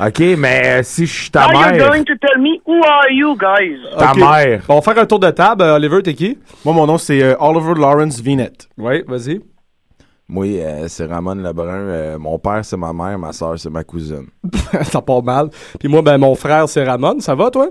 [0.00, 2.82] OK, mais euh, si je suis ta Now you're mère, going to tell me who
[2.84, 3.78] are you guys?
[3.98, 5.62] ta mère, On va faire un tour de table.
[5.62, 6.38] Euh, Oliver, t'es qui?
[6.64, 8.68] Moi, mon nom, c'est euh, Oliver Lawrence Vinette.
[8.78, 9.40] Oui, vas-y.
[10.28, 11.66] moi, euh, c'est Ramon Lebrun.
[11.88, 13.18] euh, mon père, c'est ma mère.
[13.18, 14.26] Ma soeur, c'est ma cousine.
[14.84, 15.48] Ça part mal.
[15.78, 17.20] Puis moi, ben, mon frère, c'est Ramon.
[17.20, 17.68] Ça va, toi?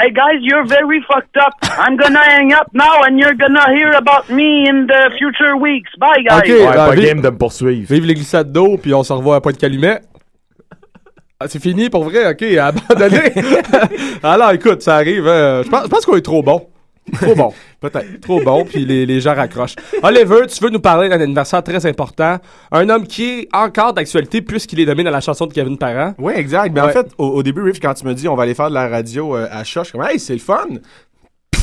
[0.00, 1.54] Hey guys, you're very fucked up.
[1.76, 5.90] I'm gonna hang up now and you're gonna hear about me in the future weeks.
[5.98, 6.38] Bye guys.
[6.38, 6.46] Ok.
[6.46, 7.84] Ouais, Ah, pas vive- game de me poursuivre.
[7.92, 10.00] Vive les glissades d'eau, puis on se revoit à Pointe-Calumet.
[11.40, 13.32] Ah, c'est fini pour vrai, ok, abandonné.
[14.22, 15.26] Alors écoute, ça arrive.
[15.26, 16.66] euh, je pense, je pense qu'on est trop bon.
[17.22, 17.52] Trop bon.
[17.80, 18.20] Peut-être.
[18.20, 19.76] Trop bon, puis les, les gens raccrochent.
[20.02, 22.38] Oliver, tu veux nous parler d'un anniversaire très important.
[22.72, 26.12] Un homme qui est encore d'actualité puisqu'il est nommé dans la chanson de Kevin Parent.
[26.18, 26.72] Oui, exact.
[26.74, 26.92] Mais en Ouais.
[26.92, 28.88] fait, au, au début, Riff, quand tu me dis on va aller faire de la
[28.88, 30.66] radio euh, à Choc, je suis comme, hey, c'est le fun.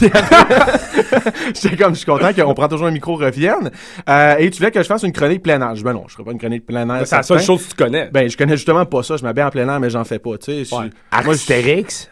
[1.62, 3.72] J'étais comme, je suis content qu'on prend toujours un micro revienne.
[4.10, 5.70] Euh, et tu voulais que je fasse une chronique plein air.
[5.72, 7.06] Je dis, ben non, je ferai pas une chronique plein air.
[7.06, 8.10] C'est la seule chose que tu connais.
[8.12, 9.18] Ben, je connais justement pas ça.
[9.18, 10.58] Je m'habille en plein air, mais j'en fais pas, tu sais.
[10.60, 10.90] je suis- Ouais.
[11.14, 12.10] Moi, je- Astérix?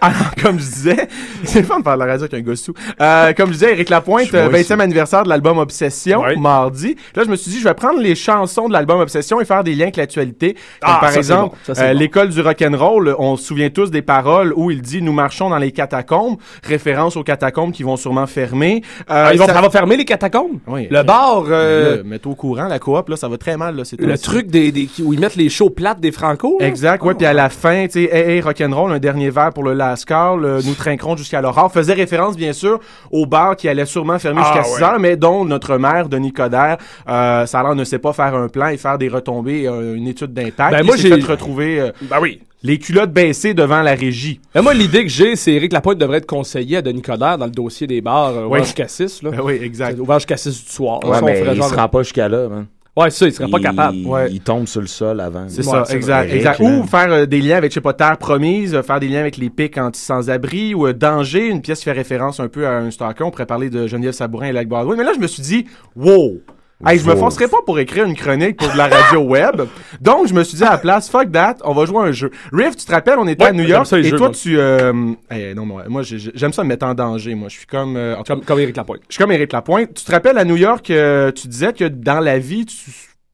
[0.00, 1.08] Alors, comme je disais,
[1.44, 2.72] c'est le fun de faire de la radio avec un gars sous.
[3.00, 6.36] Euh, comme je disais, Eric Lapointe, Je vois euh, 20e anniversaire de l'album Obsession, Ouais.
[6.36, 6.96] mardi.
[7.14, 9.64] Là, je me suis dit, je vais prendre les chansons de l'album Obsession et faire
[9.64, 10.56] des liens avec l'actualité.
[10.82, 11.74] Ah, par exemple, bon.
[11.78, 11.98] Euh, bon.
[11.98, 15.58] l'école du rock'n'roll, on se souvient tous des paroles où il dit «Nous marchons dans
[15.58, 18.82] les catacombes», référence aux catacombes qui vont sûrement fermer.
[19.10, 20.58] Euh, Ah, ils vont ça- fermer les catacombes?
[20.66, 20.88] Oui.
[20.90, 23.84] Le bar, euh, mets-toi au courant, la coop, là, ça va très mal, là.
[23.84, 24.22] c'est le aussi.
[24.22, 26.56] truc des, des- où ils mettent les shows plates des Franco.
[26.60, 26.66] là?
[26.66, 27.14] Exact, ouais.
[27.14, 30.36] Puis à la fin, tu sais, hey, hey, rock'n'roll, un dernier verre pour le Lascar,
[30.36, 31.72] le nous trinquerons jusqu'à l'aurore.
[31.72, 32.78] Faisait référence, bien sûr,
[33.10, 34.82] au bar qui allait sûrement fermer Ah, jusqu'à 6 ouais.
[34.88, 36.76] heures, mais dont notre maire, Denis Coderre,
[37.08, 39.94] euh, ça a l'air ne sait pas faire un plan et faire des retombées, euh,
[39.96, 40.72] une étude d'impact.
[40.72, 42.40] Ben, moi, j'ai- fait retrouver euh, Ben oui.
[42.62, 44.40] les culottes baissées devant la régie.
[44.54, 47.46] Mais moi, l'idée que j'ai, c'est Éric Lapointe devrait être conseiller à Denis Coderre dans
[47.46, 48.60] le dossier des bars euh, Oui.
[48.60, 49.22] jusqu'à 6.
[49.22, 49.30] Là.
[49.30, 49.98] Ben oui, exact.
[49.98, 51.00] Ouvert jusqu'à 6 du soir.
[51.04, 52.66] Ouais, mais il genre- se rend pas jusqu'à là, man.
[53.00, 53.98] Ouais, ça, il serait pas Il- capable.
[54.06, 54.30] Ouais.
[54.30, 55.44] Il tombe sur le sol avant.
[55.48, 58.16] C'est Ouais, ça, c'est exact, Ou faire euh, des liens avec, je sais pas, Terre
[58.18, 61.84] Promise, euh, faire des liens avec les pics anti-sans-abri ou euh, Danger, une pièce qui
[61.84, 63.24] fait référence un peu à un stalker.
[63.24, 64.96] On pourrait parler de Geneviève Sabourin et Lac Baldwin.
[64.96, 66.40] Mais là, je me suis dit, wow!
[66.86, 69.62] Hey, je me forcerai pas pour écrire une chronique pour de la radio web.
[70.00, 72.12] Donc, je me suis dit à la place, fuck that, on va jouer à un
[72.12, 72.30] jeu.
[72.52, 74.58] Riff, tu te rappelles, on était Ouais, à New York ça, et jeux, toi, tu...
[74.58, 75.12] Euh...
[75.30, 77.48] hey, non, moi, moi, j'ai- j'ai- j'aime ça me mettre en danger, moi.
[77.50, 77.96] Je suis comme...
[77.98, 79.00] euh, cas, Comme, comme Éric Lapointe.
[79.08, 79.92] je suis comme Éric Lapointe.
[79.92, 82.76] Tu te rappelles à New York, euh, tu disais que dans la vie, tu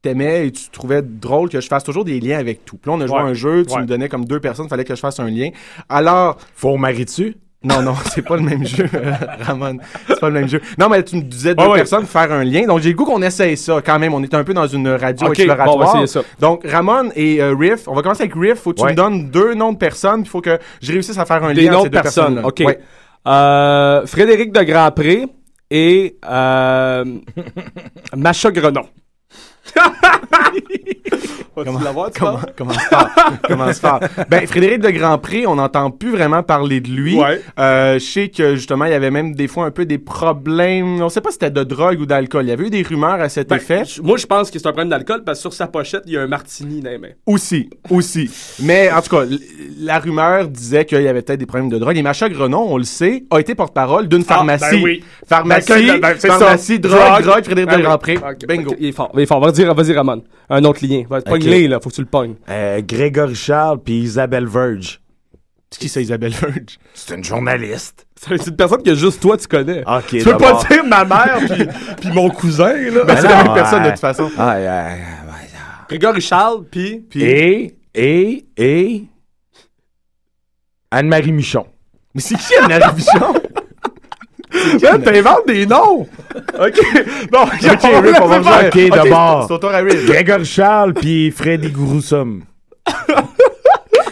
[0.01, 2.75] t'aimais et tu trouvais drôle que je fasse toujours des liens avec tout.
[2.77, 3.29] Puis là, on a joué à Ouais.
[3.31, 3.81] un jeu, tu Ouais.
[3.81, 5.49] me donnais comme deux personnes, fallait que je fasse un lien.
[5.87, 7.35] Alors, Faut marie-tu?
[7.63, 8.87] Non, non, c'est pas le même jeu,
[9.41, 9.79] Ramon.
[10.07, 10.61] C'est pas le même jeu.
[10.77, 11.75] Non, mais tu me disais deux ouais.
[11.77, 12.65] personnes faire un lien.
[12.67, 14.13] Donc, j'ai le goût qu'on essaye ça quand même.
[14.13, 15.65] On est un peu dans une radio exploratoire.
[15.77, 16.21] bon, on va essayer ça.
[16.39, 18.59] Donc, Ramon et euh, Riff, on va commencer avec Riff.
[18.59, 18.91] Faut que tu Ouais.
[18.91, 20.21] me donnes deux noms de personnes.
[20.21, 22.35] Il faut que je réussisse à faire un Des lien entre ces deux personnes.
[22.41, 22.47] personnes-là.
[22.47, 22.63] OK.
[22.65, 22.79] Ouais.
[23.27, 25.25] Euh, Frédéric de Grandpré
[25.71, 27.03] et euh,
[28.15, 28.85] Macha Grenon.
[31.55, 31.79] Comment,
[32.15, 33.15] comment, comment se faire?
[33.47, 33.99] comment se faire?
[34.29, 37.15] Ben, Frédéric de Grandpré, on n'entend plus vraiment parler de lui.
[37.19, 37.41] Ouais.
[37.57, 41.01] Euh, je sais que, justement, il y avait même des fois un peu des problèmes.
[41.01, 42.45] On sait pas si c'était de drogue ou d'alcool.
[42.45, 43.81] Il y avait eu des rumeurs à cet Ben, effet.
[44.03, 46.17] moi, je pense que c'est un problème d'alcool parce que sur sa pochette, il y
[46.17, 47.07] a un martini dans les mains.
[47.25, 48.29] Aussi, aussi.
[48.61, 49.23] Mais en tout cas,
[49.79, 51.97] la rumeur disait qu'il y avait peut-être des problèmes de drogue.
[51.97, 54.65] Et Macha Grenon, on le sait, a été porte-parole d'une pharmacie.
[54.75, 55.03] ben oui.
[55.27, 56.37] Pharmacie, Ben, ben, c'est ça.
[56.37, 57.43] pharmacie, drogue, Drogue.
[57.43, 57.81] Frédéric Ah de.
[57.81, 58.17] Grandpré.
[58.17, 58.75] Ok, Bingo.
[58.79, 59.09] Il est fort.
[59.15, 59.39] Il est fort.
[59.39, 60.21] Vas-y, vas-y, Ramon.
[60.49, 60.96] Un autre lien.
[61.05, 61.79] Va, Pogne-les, là.
[61.79, 62.35] Faut que tu le pognes.
[62.49, 65.01] Euh, Grégory Charles puis Isabelle Verge.
[65.69, 66.79] C'est qui ça, Isabelle Verge?
[66.93, 68.07] C'est une journaliste.
[68.15, 69.83] C'est une personne que juste toi, tu connais.
[70.07, 71.67] Tu peux pas dire ma mère puis,
[72.01, 73.03] puis mon cousin, là?
[73.03, 74.31] Ben, c'est la même personne, de toute façon.
[74.37, 75.03] Ah, ouais, ouais.
[75.89, 77.05] Grégory Charles, puis...
[77.15, 79.03] Et, et, et.
[80.89, 81.67] Anne-Marie Michon.
[82.15, 83.33] Mais c'est qui Anne-Marie Bichon?
[84.81, 86.07] Man, t'inventes des noms!
[86.59, 86.79] OK.
[87.31, 88.67] Bon, OK, on va rejoindre.
[88.67, 89.47] Ok, d'abord.
[90.05, 92.43] Grégory Charles puis Freddy Groussum.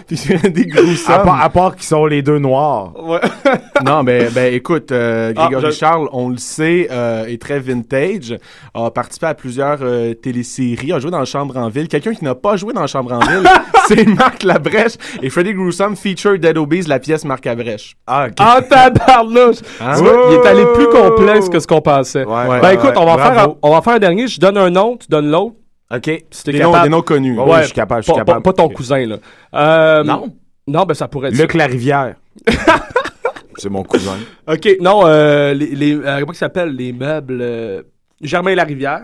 [0.07, 1.13] Puis Freddy Gruesome.
[1.13, 2.91] À part, à part qu'ils sont les deux noirs.
[3.03, 3.19] Ouais.
[3.85, 7.59] non, ben, ben écoute, euh, Grégory Ah, je- Charles, on le sait, euh, est très
[7.59, 8.37] vintage,
[8.73, 11.87] a participé à plusieurs euh, téléséries, a joué dans Chambre en Ville.
[11.87, 13.49] Quelqu'un qui n'a pas joué dans Chambre en Ville,
[13.87, 14.93] c'est Marc Labrèche.
[15.21, 17.95] Et Freddy Gruesome feature Dead Obies, la pièce Marc Labrèche.
[18.07, 18.33] Ah, ok.
[18.39, 19.57] Ah, tabarnouche!
[19.81, 19.93] Hein?
[19.97, 22.25] Tu vois, il est allé plus complexe que ce qu'on pensait.
[22.25, 22.59] Ouais.
[22.61, 23.33] ben écoute, on va, Bravo.
[23.33, 24.27] faire un, on va faire un dernier.
[24.27, 25.55] Je donne un nom, tu donnes l'autre.
[25.93, 26.23] OK?
[26.31, 27.37] Si t'es Des noms- des noms connus.
[27.39, 28.41] Ouais, je suis capable, je suis pas, capable.
[28.43, 29.17] Pas, pas ton cousin, là.
[29.53, 30.33] Euh, Non?
[30.67, 32.15] Non, ben ça pourrait être Luc Larivière.
[33.57, 34.17] c'est mon cousin.
[34.47, 36.69] OK, non, euh, les, les, euh, comment ça s'appelle?
[36.75, 37.37] Les meubles...
[37.41, 37.83] euh,
[38.21, 39.03] Germain Larivière.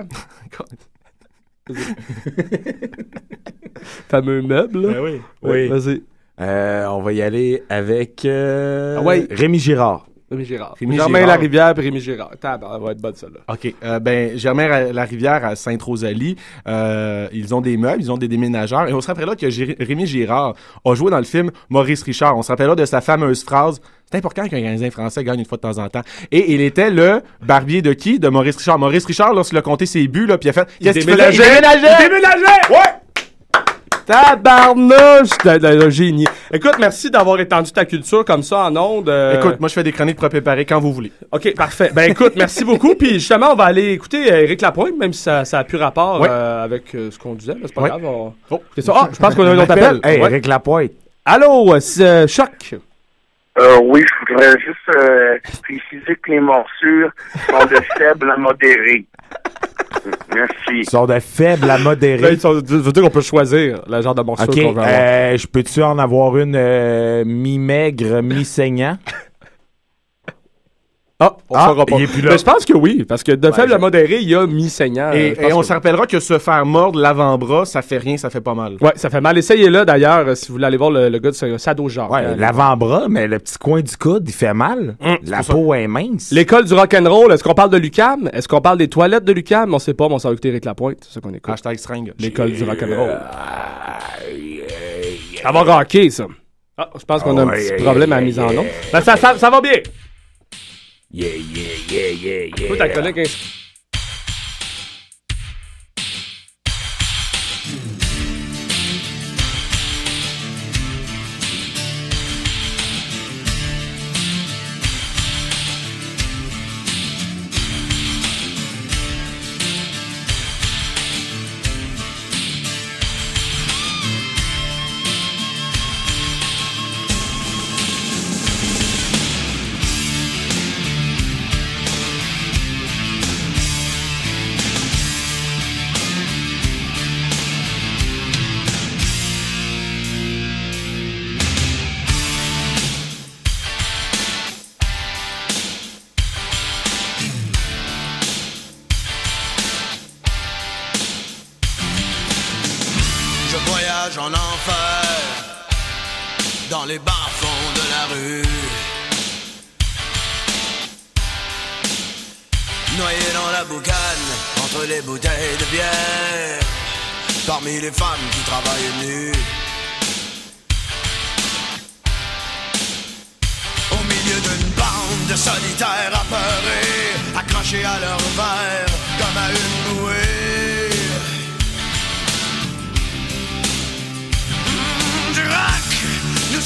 [4.09, 4.81] Fameux meuble.
[4.87, 4.93] là.
[4.93, 5.21] Ben oui.
[5.41, 5.67] Ouais, Oui.
[5.67, 6.03] Vas-y.
[6.39, 9.27] Euh, on va y aller avec euh, Ah ouais.
[9.29, 10.07] Rémi Girard.
[10.31, 10.75] Rémi Girard.
[10.79, 11.35] Rémi Germain Girard.
[11.35, 12.31] Larivière puis Rémi Girard.
[12.39, 13.39] Tabarnak, elle va être bonne, celle-là.
[13.53, 13.73] OK.
[13.83, 18.87] Euh, ben, Germain Larivière à Sainte-Rosalie, euh, ils ont des meubles, ils ont des déménageurs.
[18.87, 22.37] Et on se rappellera que Gé- Rémi Girard a joué dans le film Maurice Richard.
[22.37, 25.57] On se rappellera de sa fameuse phrase C'est important qu'un Canadien français gagne une fois
[25.57, 26.01] de temps en temps.
[26.31, 28.17] Et il était le barbier de qui?
[28.19, 28.79] De Maurice Richard.
[28.79, 31.09] Maurice Richard, lorsqu'il a compté ses buts, là, puis il a fait Il Qu'est-ce qu'il
[31.09, 31.29] faisait?
[31.33, 31.87] Il déménageait!
[31.99, 32.69] Il déménageait!
[32.69, 32.77] Ouais!
[34.11, 35.29] Tabarnouche!
[35.41, 36.25] T'as- génie.
[36.53, 39.07] Écoute, merci d'avoir étendu ta culture comme ça en ondes.
[39.09, 41.11] euh, Écoute, moi, je fais des chroniques préparées quand vous voulez.
[41.31, 41.91] OK, parfait.
[41.93, 42.93] Ben écoute, merci beaucoup.
[42.95, 45.77] Puis justement, on va aller écouter euh, Éric Lapointe, même si ça, ça a plus
[45.77, 47.53] rapport euh, avec euh, ce qu'on disait.
[47.55, 48.03] Mais c'est pas grave.
[48.05, 48.33] On...
[48.49, 48.61] Oh.
[48.75, 48.93] C'est ça.
[48.95, 49.99] Ah, je pense qu'on a un autre appel.
[50.03, 50.29] Hey, Ouais.
[50.29, 50.91] Eric Lapointe.
[51.25, 52.75] Allô, euh, c'est, euh, Choc.
[53.59, 57.11] Euh, oui, je voudrais juste euh, préciser que les morsures
[57.49, 59.05] sont de faible à modéré.
[60.33, 60.53] Merci.
[60.73, 62.33] Ils sont de faibles à Là, modérés.
[62.33, 64.81] ils sont- ça veut dire qu'on peut choisir le genre de morceau OK, qu'on veut
[64.81, 64.85] avoir.
[64.89, 68.97] euh, je peux-tu en avoir une euh, mi-maigre, mi-saignant?
[71.23, 71.97] Ah, on Ah, saura pas.
[71.97, 72.31] il est plus là.
[72.31, 74.41] Mais je pense que oui, parce que de faible à modéré, il y a.
[74.43, 77.99] Et, je pense et on que- se rappellera que se faire mordre l'avant-bras, ça fait
[77.99, 78.77] rien, ça fait pas mal.
[78.81, 79.37] Ouais, ça fait mal.
[79.37, 82.09] Essayez-le d'ailleurs, si vous voulez aller voir le, le gars de Sa- Sado Genre.
[82.09, 84.95] Ouais, Euh, l'avant-bras, mais le petit coin du coude, il fait mal.
[84.99, 86.31] Hum, La peau est mince.
[86.31, 88.27] L'école du rock'n'roll, est-ce qu'on parle de Lucam?
[88.33, 89.71] Est-ce qu'on parle des toilettes de Lucam?
[89.73, 91.53] On sait pas, mais on s'en va écouter Eric Lapointe, c'est ça qu'on écoute.
[91.53, 92.11] Hashtag string.
[92.19, 93.19] L'école du rock'n'roll.
[95.41, 96.25] Ça va rocker, ça.
[96.77, 98.65] Ah, je pense qu'on a un Oh, petit yeah, problème à la mise en nom.
[98.91, 99.73] Ben, ça, ça, ça va bien.
[101.13, 102.67] Yeah, yeah, yeah, yeah, yeah.
[102.67, 103.60] Toi, ta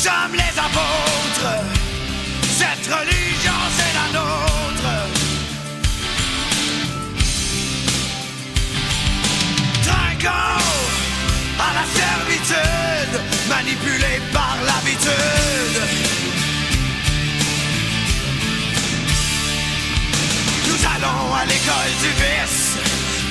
[0.06, 1.54] sommes les apôtres.
[2.60, 4.92] Cette religion, c'est la nôtre.
[9.88, 10.64] Trinquons
[11.68, 13.16] à la servitude,
[13.50, 15.78] manipulés par l'habitude.
[20.68, 22.66] Nous allons à l'école du vice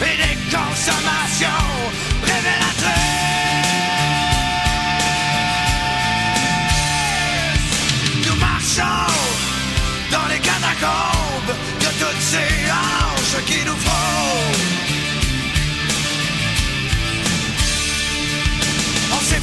[0.08, 1.70] et des consommations
[2.30, 3.03] révélatrices.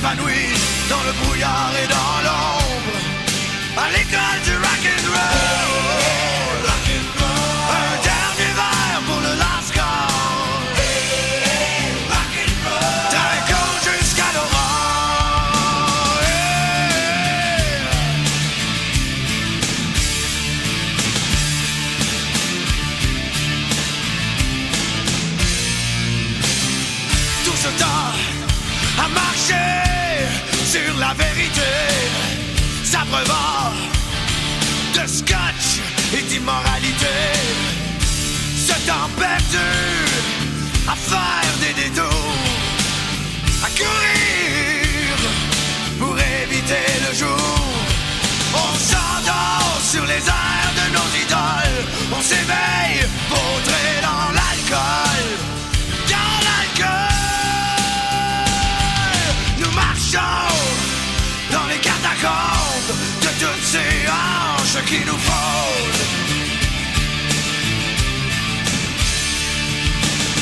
[0.02, 2.98] Dans le brouillard et dans l'ombre.
[3.78, 3.92] À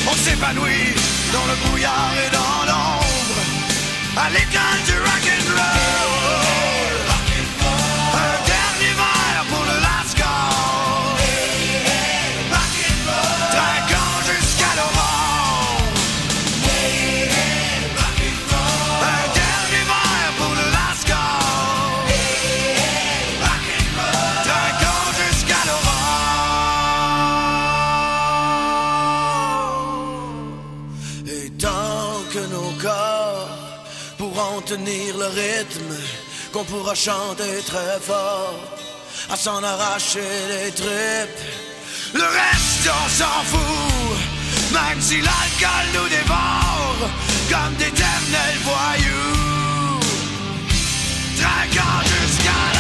[0.08, 0.95] On s'épanouit
[1.32, 3.41] dans le brouillard et dans l'ombre,
[4.18, 6.09] à l'école du rock'n'roll.
[35.18, 35.95] Le rythme,
[36.51, 38.60] qu'on pourra chanter très fort,
[39.30, 41.43] à s'en arracher les tripes.
[42.14, 44.18] Le reste, on s'en fout,
[44.72, 47.10] même si l'alcool nous dévore
[47.49, 49.30] comme d'éternels voyous.
[51.72, 52.78] Jusqu'à la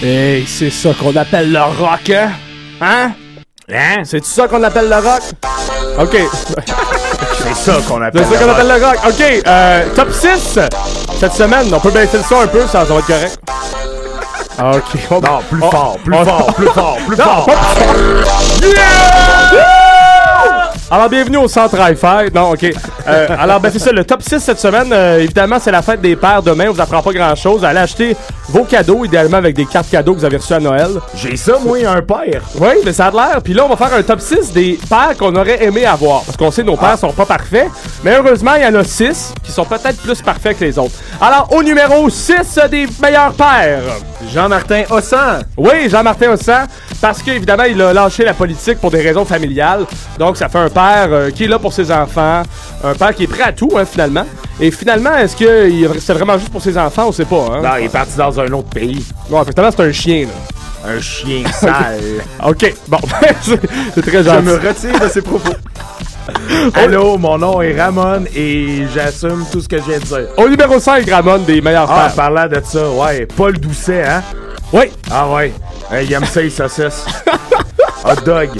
[0.00, 2.30] Hey, c'est ça qu'on appelle le rock, hein?
[2.80, 3.12] Hein?
[3.68, 4.02] Hein?
[4.04, 5.22] C'est ça qu'on appelle le rock?
[5.98, 6.16] OK.
[7.42, 8.60] C'est ça qu'on appelle C'est ça le qu'on rock.
[8.60, 8.96] appelle le rock.
[9.08, 10.58] OK, euh, top 6
[11.18, 11.72] cette semaine.
[11.72, 13.38] On peut baisser le son un peu, ça, ça va être correct.
[14.58, 14.98] Ah, OK.
[15.10, 17.46] On- Non, plus on- fort, plus on- fort, plus fort, plus Non, fort.
[17.46, 18.42] pas plus fort.
[18.62, 20.07] Yeah!
[20.90, 22.32] Alors, bienvenue au Centre Hi-Fi.
[22.34, 22.64] Non, OK.
[22.64, 24.90] Euh, alors, ben, c'est ça, le top 6 cette semaine.
[24.90, 26.68] euh, évidemment, c'est la fête des pères demain.
[26.70, 27.62] On vous apprend pas grand-chose.
[27.62, 28.16] Allez acheter
[28.48, 30.88] vos cadeaux, idéalement avec des cartes cadeaux que vous avez reçues à Noël.
[31.14, 32.40] J'ai ça, moi, un père.
[32.58, 33.42] Oui, mais ça a l'air.
[33.44, 36.22] Puis là, on va faire un top 6 des pères qu'on aurait aimé avoir.
[36.22, 37.68] Parce qu'on sait que nos pères sont pas parfaits.
[38.02, 40.94] Mais heureusement, il y en a 6 qui sont peut-être plus parfaits que les autres.
[41.20, 43.82] Alors, au numéro 6 des meilleurs pères.
[44.32, 45.42] Jean-Martin Hossan.
[45.56, 46.66] Oui, Jean-Martin Hossan.
[47.00, 49.84] Parce qu'évidemment, il a lâché la politique pour des raisons familiales.
[50.18, 52.42] Donc, ça fait un père euh, qui est là pour ses enfants.
[52.84, 54.24] Un père qui est prêt à tout, hein, finalement.
[54.60, 57.06] Et finalement, est-ce que il- c'est vraiment juste pour ses enfants?
[57.08, 57.60] On sait pas, hein?
[57.62, 59.04] Non, il est parti dans un autre pays.
[59.30, 60.90] Non, finalement, c'est un chien, là.
[60.92, 62.00] Un chien sale.
[62.44, 62.98] OK, bon,
[63.42, 63.58] c'est
[63.94, 64.42] c'est très Je gentil.
[64.46, 65.52] me retire de ces propos.
[66.74, 70.26] Allô, mon nom est Ramon et j'assume tout ce que je viens de dire.
[70.36, 72.14] Au numéro 5, Ramon, des meilleurs Ah, pères.
[72.14, 74.22] parlant de ça, ouais, Paul Doucet, hein?
[74.72, 74.84] Oui.
[75.10, 75.52] Ah ouais.
[75.90, 77.04] Hey, il aime ça, les saucisses.
[78.04, 78.50] Hot dog.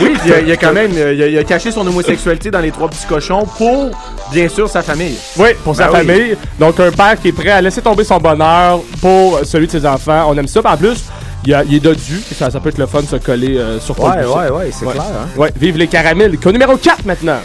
[0.00, 2.50] Oui, il a, il a quand même euh, il a, il a caché son homosexualité
[2.50, 3.90] dans les trois petits cochons pour,
[4.32, 5.16] bien sûr, sa famille.
[5.36, 6.06] Oui, pour sa Ben oui.
[6.06, 6.36] famille.
[6.58, 9.84] Donc, un père qui est prêt à laisser tomber son bonheur pour celui de ses
[9.86, 10.26] enfants.
[10.28, 10.60] On aime ça.
[10.64, 11.04] En plus,
[11.46, 12.20] il, a- il est dodu.
[12.36, 14.70] Ça, ça peut être le fun de se coller euh, sur Paul Ouais, ouais, ouais,
[14.72, 15.28] c'est clair, hein.
[15.36, 16.36] Ouais, vive les caramels.
[16.44, 17.38] Au numéro 4 maintenant.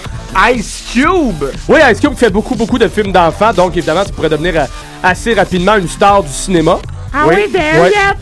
[0.56, 1.44] Ice Cube!
[1.68, 3.54] Oui, Ice Cube fait beaucoup, beaucoup de films d'enfants.
[3.54, 4.66] Donc, évidemment, tu pourrais devenir euh,
[5.04, 6.80] assez rapidement une star du cinéma.
[7.14, 8.16] Ah oui, there yet?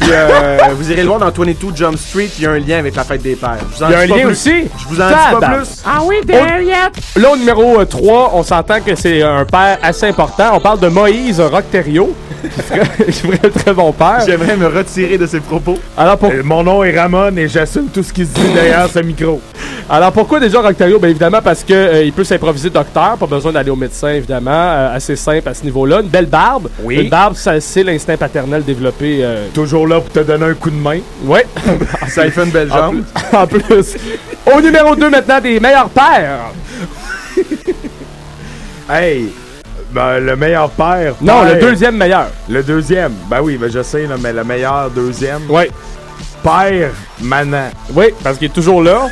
[0.00, 2.78] Puis euh, vous irez le voir dans 22 Jump Street, il y a un lien
[2.78, 3.56] avec la fête des pères.
[3.72, 4.32] Je vous en Il y a un dis pas lien plus.
[4.32, 4.52] aussi?
[4.78, 5.58] Je vous en dis pas Tabarnak.
[5.60, 5.82] plus.
[5.86, 7.20] Ah oui, yet.
[7.22, 10.50] Là, au numéro 3, on s'entend que c'est un père assez important.
[10.54, 12.14] On parle de Moïse Rockterio.
[12.42, 14.20] qui ferait- qui ferait un très bon père.
[14.24, 15.76] J'aimerais me retirer de ces propos.
[15.96, 18.88] Alors, pour Euh, Mon nom est Ramon et j'assume tout ce qui se dit derrière
[18.88, 19.40] ce micro.
[19.90, 20.98] Alors pourquoi déjà Octario?
[20.98, 24.50] Ben évidemment parce que euh, il peut s'improviser docteur, pas besoin d'aller au médecin évidemment,
[24.52, 26.00] euh, assez simple à ce niveau-là.
[26.02, 26.68] Une belle barbe.
[26.82, 26.96] Oui.
[26.96, 29.20] Une barbe, ça, c'est l'instinct paternel développé.
[29.22, 31.00] euh, Toujours là pour te donner un coup de main.
[31.24, 31.46] Ouais.
[32.08, 33.02] Ça lui fait une belle En jambe.
[33.02, 33.96] plus- En plus.
[34.54, 36.52] Au numéro 2 maintenant des meilleurs pères.
[38.90, 39.30] Hey,
[39.92, 41.14] ben, le meilleur père.
[41.20, 41.54] Non, père.
[41.54, 42.28] le deuxième meilleur.
[42.48, 43.12] Le deuxième.
[43.28, 45.42] Ben oui, ben je sais, là, mais le meilleur deuxième.
[45.50, 45.70] Ouais.
[46.42, 47.70] Père Manan.
[47.94, 49.08] Oui, parce qu'il est toujours là.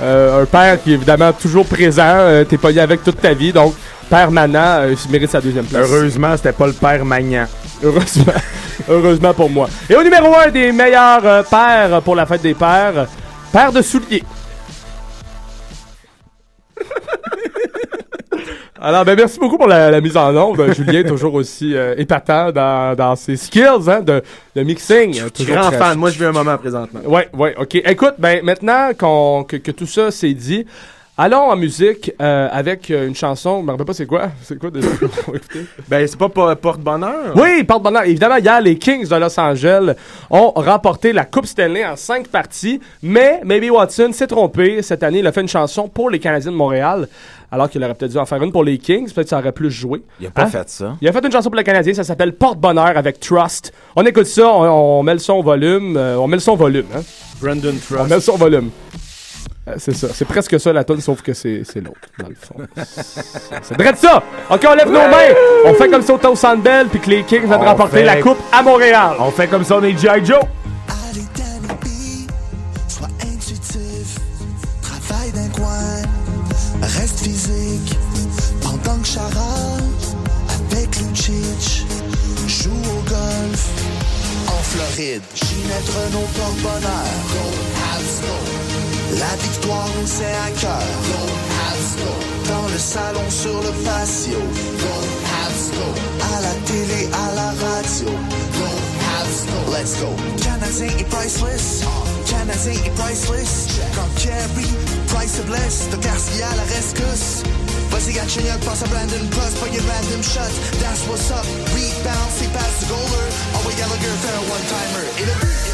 [0.00, 2.02] Euh, un père qui est évidemment toujours présent.
[2.06, 3.52] euh, T'es pogné avec toute ta vie.
[3.52, 3.74] Donc,
[4.08, 5.84] père Manan, euh, il mérite sa deuxième place.
[5.90, 7.46] Heureusement, c'était pas le père Magnan.
[7.82, 8.32] Heureusement.
[8.88, 9.68] Heureusement pour moi.
[9.90, 13.06] Et au numéro 1 des meilleurs euh, pères pour la fête des pères,
[13.52, 14.22] père de souliers.
[18.80, 20.72] Alors, ben merci beaucoup pour la, la mise en onde.
[20.72, 24.22] Julien, toujours aussi euh, épatant dans, dans ses skills hein, de,
[24.54, 25.20] de mixing.
[25.20, 25.98] euh, toujours Grand très- fan.
[25.98, 27.00] Moi, je vis un moment présentement.
[27.04, 27.74] Ouais, ouais, ok.
[27.74, 30.64] Écoute, ben maintenant qu'on que, que tout ça s'est dit,
[31.18, 33.58] allons en musique euh, avec euh, une chanson.
[33.60, 34.30] Je me rappelle pas c'est quoi.
[34.42, 34.88] C'est quoi déjà?
[35.88, 37.34] Ben, c'est pas po- porte-bonheur?
[37.36, 38.04] Oui, porte-bonheur.
[38.04, 39.94] Évidemment, hier, les Kings de Los Angeles
[40.30, 44.80] ont remporté la Coupe Stanley en cinq parties, mais Maybe Watson s'est trompé.
[44.82, 47.08] Cette année, il a fait une chanson pour les Canadiens de Montréal,
[47.50, 49.06] alors qu'il aurait peut-être dû en faire une pour les Kings.
[49.12, 50.02] Peut-être que ça aurait plus joué.
[50.20, 50.46] Il a pas Hein?
[50.46, 50.96] fait ça.
[51.00, 53.72] Il a fait une chanson pour les Canadiens, ça s'appelle Porte-bonheur avec Trust.
[53.96, 55.96] On écoute ça, on, on met le son au volume.
[55.96, 57.00] euh, on met le son au volume, hein?
[57.40, 58.08] Brandon On Trust.
[58.10, 58.70] met le son au volume.
[59.68, 60.08] Euh, c'est ça.
[60.14, 62.54] C'est presque ça la tonne, sauf que c'est c'est l'autre, dans le fond.
[63.62, 64.22] c'est vrai de ça!
[64.50, 65.34] Ok, on lève nos mains!
[65.66, 68.04] On fait comme ça au Centre Bell, puis que les Kings viennent On remporter fait-
[68.04, 69.12] la Coupe à Montréal.
[69.18, 70.24] On fait comme ça, on est G.I.
[70.24, 70.38] Joe.
[72.88, 74.18] Sois intuitif,
[74.82, 76.02] travaille d'un coin,
[76.82, 77.96] reste physique.
[78.62, 79.76] Pendant que Chara,
[80.72, 81.86] avec Lucic,
[82.46, 83.68] joue au golf
[84.48, 85.22] en Floride.
[85.34, 87.14] Ginette Renault porte-bonheur.
[87.32, 87.44] Go,
[87.76, 88.57] Habs, go.
[89.16, 90.82] La victoire c'est à cœur.
[92.48, 94.38] Dans le salon, sur le patio.
[96.20, 98.08] À la télé, à la radio.
[99.70, 100.08] Let's go.
[100.42, 101.84] Canadien est priceless.
[102.26, 103.68] Canadien est priceless.
[103.94, 104.68] Comme Kerry,
[105.08, 105.88] Price bless.
[105.90, 107.42] De Garcia la rescousse.
[107.90, 108.14] Vas-y,
[108.64, 110.52] passe à Brandon Cross, pas your random shot.
[110.80, 111.44] That's what's up.
[111.74, 113.28] Rebound, c'est passe the goaler.
[113.54, 115.06] Envoie Gallagher faire un one-timer.
[115.20, 115.67] Et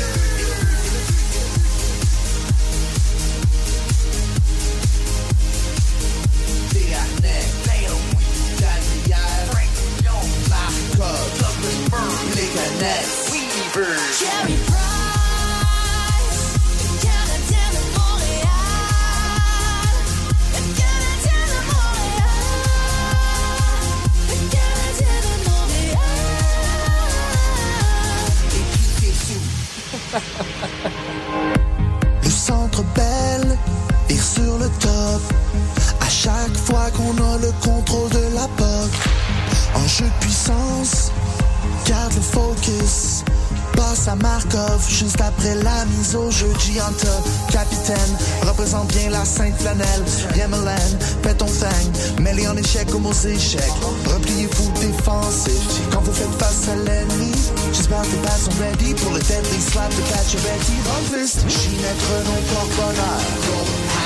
[32.22, 33.58] Le centre belle,
[34.08, 35.22] et sur le top.
[36.22, 38.90] Chaque fois qu'on a le contrôle de la POC.
[39.74, 41.10] En jeu de puissance,
[41.86, 43.24] garde le focus.
[43.76, 46.50] Passe à Markov juste après la mise au jeu.
[46.60, 47.08] Gianta,
[47.50, 50.04] capitaine, représente bien la sainte flanelle.
[50.36, 53.72] Yemelan, pète ton thing, mets-les en échec comme aux échecs.
[54.06, 57.32] Repliez-vous défensif quand vous faites face à l'ennemi.
[57.72, 60.74] J'espère que pads sont ready pour le deadly slap de Pacioretty.
[60.84, 62.44] Dans le list, Ginette Renault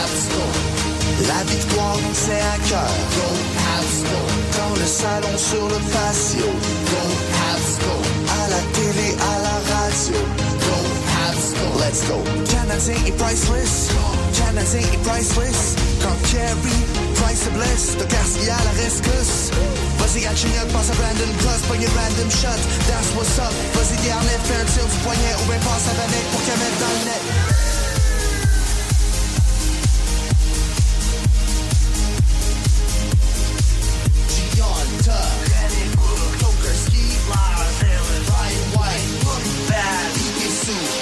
[0.00, 0.88] Habs, go.
[1.26, 2.92] La victoire c'est à cœur.
[3.14, 3.28] Go,
[4.04, 4.20] go.
[4.59, 6.46] Dans le salon, sur le patio.
[6.90, 7.02] Go,
[7.80, 7.94] go.
[8.28, 10.20] À la télé, à la radio.
[10.64, 10.76] Go,
[11.59, 11.78] go.
[11.80, 12.18] Let's go.
[12.50, 13.88] Canadien est priceless.
[14.34, 15.74] Canadien est priceless.
[16.02, 16.78] Quand Kerry,
[17.18, 17.96] Price bless.
[17.98, 19.50] De Garcia à la rescousse.
[19.98, 22.61] Vas-y, Gatchenyuk, passe à Brandon Cross, pas une random shot.
[22.86, 23.52] That's what's up?
[23.74, 26.78] Vas-y, Garnett, fais un tir du poignet ou bien passe à Vanek pour qu'elle mette
[26.78, 27.22] dans le net.
[38.28, 40.98] Punk White, look bad, he can sue,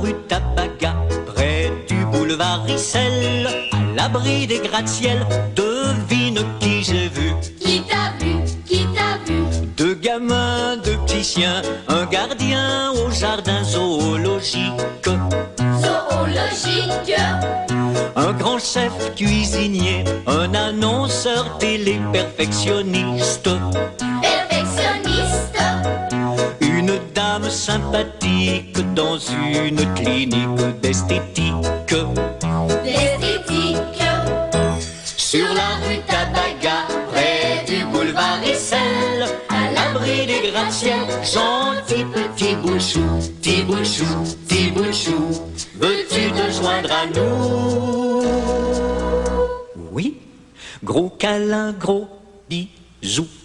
[0.00, 0.94] rue Tabaga,
[1.26, 7.32] près du boulevard Issel, à l'abri des gratte-ciel, devine qui j'ai vu.
[7.60, 8.34] Qui t'a vu?
[8.66, 9.42] Qui t'a vu?
[9.76, 14.72] Deux gamins, deux petits chiens, un gardien au jardin zoologique.
[15.82, 17.16] Zoologique.
[18.16, 22.00] Un grand chef cuisinier, un annonceur télé
[29.30, 31.94] une clinique d'esthétique.
[32.84, 33.76] L'esthétique.
[35.16, 43.18] Sur la rue Tabaga, près du boulevard Issel, à l'abri des gratte-ciel, gentil petit bouchou,
[43.40, 45.42] petit bouchou, petit bouchou,
[45.74, 48.22] veux-tu te joindre à nous?
[49.92, 50.18] Oui,
[50.84, 52.08] gros câlin, gros
[52.48, 53.35] bisous.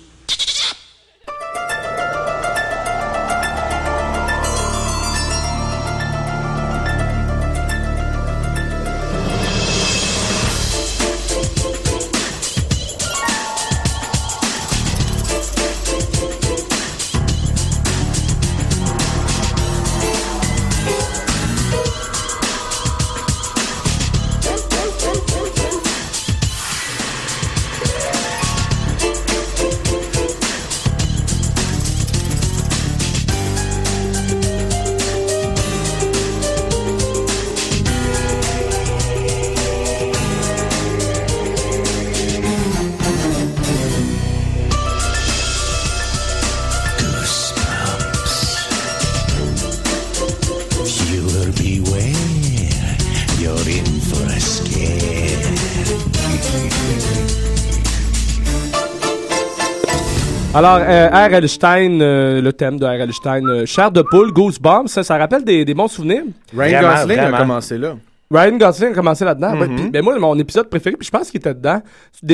[60.53, 61.47] Alors, euh, R.L.
[61.47, 63.13] Stein, euh, le thème de R.L.
[63.13, 66.23] Stein, euh, Chair de poule, Goosebumps, ça, ça rappelle des, des bons souvenirs?
[66.55, 67.37] Ryan Vraiment, Gosling vraiment.
[67.37, 67.95] a commencé là.
[68.29, 69.53] Ryan Gosling a commencé là-dedans.
[69.57, 69.75] Ouais, Mhm.
[69.77, 71.81] puis, ben moi, mon épisode préféré, puis je pense qu'il était dedans,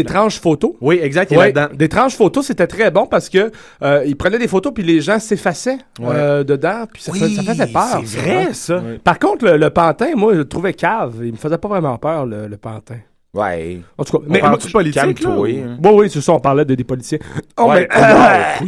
[0.04, 0.72] tranches photos.
[0.82, 1.76] Oui, exact, il est Ouais, là-dedans.
[1.78, 3.52] Des tranches photos, c'était très bon parce que
[3.84, 6.08] euh, il prenait des photos puis les gens s'effaçaient Ouais.
[6.16, 8.02] euh, dedans, puis ça, Oui, fait- ça faisait peur.
[8.04, 8.54] c'est vrai, hein?
[8.54, 8.82] ça.
[9.04, 11.18] Par contre, le, le pantin, moi, je le trouvais cave.
[11.24, 12.98] Il me faisait pas vraiment peur, le, le pantin.
[13.34, 13.82] Ouais.
[13.98, 15.78] En tout cas, Mais parle-tu de politique, là, Calme-toi, ou- hein.
[15.84, 17.20] Oui, oui, c'est ça, on parlait de, des policiers.
[17.58, 18.68] Oh, Ouais, mais-.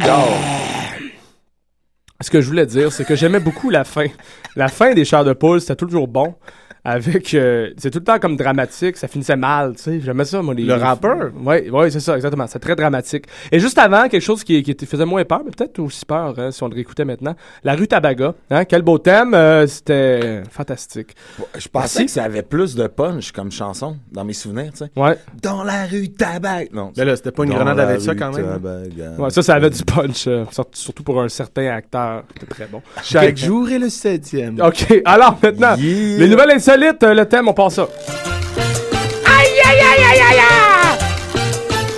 [2.22, 4.06] Ce que je voulais dire, c'est que j'aimais beaucoup la fin.
[4.54, 6.34] La fin des chars de poule, c'était toujours bon.
[6.84, 7.34] Avec.
[7.34, 10.00] euh, c'est tout le temps comme dramatique, ça finissait mal, tu sais.
[10.00, 10.54] J'aimais ça, moi.
[10.54, 11.30] Les, Le rappeur?
[11.44, 12.46] Oui, ouais, c'est ça, exactement.
[12.46, 13.24] C'est très dramatique.
[13.52, 16.34] Et juste avant, quelque chose qui, qui te faisait moins peur, mais peut-être aussi peur,
[16.38, 17.34] hein, si on le réécoutait maintenant.
[17.64, 18.34] La rue Tabaga.
[18.50, 19.34] Hein, quel beau thème.
[19.34, 21.14] euh, c'était fantastique.
[21.58, 24.90] Je pensais que ça avait plus de punch comme chanson dans mes souvenirs, tu sais.
[24.96, 25.16] Ouais.
[25.42, 26.66] Dans la rue Tabac.
[26.72, 26.92] Non.
[26.96, 28.44] Mais là, c'était pas une Dans grenade avec ça quand même.
[28.46, 29.18] Tabac.
[29.18, 32.24] Ouais, ça, ça avait du punch, euh, surtout pour un certain acteur.
[32.34, 32.80] C'était très bon.
[33.02, 33.36] Chaque Ok.
[33.36, 34.60] jour est le septième.
[34.60, 36.18] OK, alors maintenant, Yeah.
[36.18, 37.88] les nouvelles insolites, euh, le thème, on passe ça.
[39.26, 40.98] Aïe, aïe, aïe, aïe, aïe, aïe!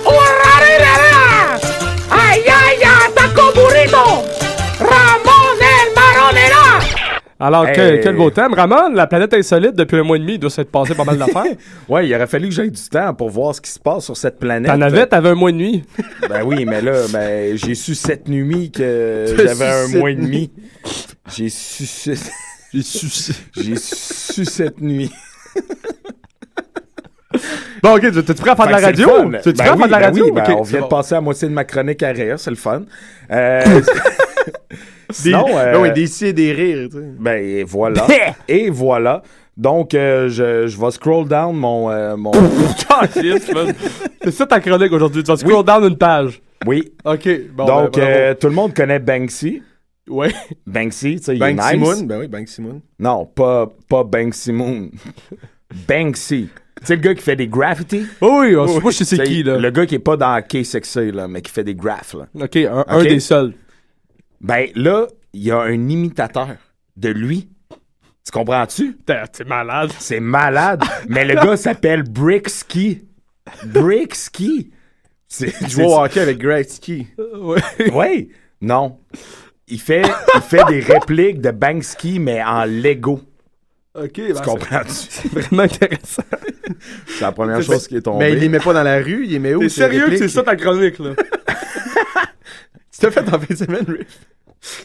[0.05, 1.55] Urararara!
[2.11, 4.23] Aïe, aïe, aïe, taco burrito!
[4.79, 6.79] Ramon el Maronera!
[7.39, 7.73] Alors, Hey.
[7.75, 8.53] quel, quel beau thème.
[8.53, 11.17] Ramon, la planète insolite, depuis un mois et demi, il doit s'être passé pas mal
[11.17, 11.43] d'affaires.
[11.89, 14.17] Ouais, il aurait fallu que j'aie du temps pour voir ce qui se passe sur
[14.17, 14.71] cette planète.
[14.71, 15.83] T'en avais, t'avais un mois et demi.
[16.29, 20.51] Ben oui, mais là, ben, j'ai su cette nuit que j'avais un mois et demi.
[21.35, 22.31] J'ai su cette...
[22.73, 23.33] J'ai su...
[23.55, 25.11] J'ai su cette nuit.
[27.81, 29.07] Bon, OK, t'es-tu prêt à faire de la radio?
[29.43, 30.33] T'es-tu Ben prêt à oui, faire de la ben radio?
[30.33, 32.83] ben, on vient de passer à moitié de ma chronique à rire, c'est le fun.
[33.31, 33.61] Euh,
[35.09, 37.03] sinon, des, euh, ben oui, des si et des rires, tu sais.
[37.19, 38.07] Ben et voilà.
[38.47, 39.21] et voilà.
[39.57, 41.89] Donc, euh, je, je vais scroll down mon...
[41.91, 42.31] euh, mon...
[44.23, 45.21] C'est ça ta chronique aujourd'hui.
[45.23, 46.41] Tu vas scroll down une page.
[46.65, 46.91] oui.
[47.05, 47.65] OK, bon.
[47.65, 49.61] Donc, ben, euh, tout le monde connaît Banksy.
[50.09, 50.33] Ouais.
[50.67, 51.87] Banksy, tu sais, il est Banksy nice.
[51.97, 52.03] Moon.
[52.05, 52.81] Ben oui, Banksy Moon.
[52.99, 54.89] Non, pas, pas Banksy Moon.
[55.87, 56.49] Banksy.
[56.81, 58.05] Tu sais, le gars qui fait des graffitis?
[58.19, 59.57] Oh oui, on- moi, je sais c'est Tu sais, qui, là.
[59.57, 62.27] Le gars qui est pas dans K6 là, mais qui fait des graphs, là.
[62.35, 63.53] OK, un, des seuls.
[64.41, 66.49] Ben là, il y a un imitateur
[66.97, 67.49] de lui.
[68.25, 68.97] Tu comprends-tu?
[69.05, 69.91] T'es malade.
[69.99, 70.83] C'est malade.
[71.07, 72.03] mais le gars s'appelle.
[72.03, 73.01] Brickski.
[75.27, 77.07] C'est Tu joues au hockey avec Greg Ski.
[77.39, 77.59] Ouais.
[77.93, 78.29] Oui.
[78.61, 78.99] Non.
[79.67, 80.03] Il fait,
[80.35, 83.21] il fait des répliques de Banksy, mais en Lego.
[83.95, 84.89] OK, Tu comprends-tu?
[85.09, 86.23] C'est vraiment intéressant.
[87.07, 88.25] C'est la première chose qui est tombée.
[88.25, 89.59] Mais il les met pas dans la rue, il les met où?
[89.59, 91.11] T'es sérieux que c'est ça ta chronique, là?
[92.91, 94.19] Tu t'as fait en fin de semaine, Riff?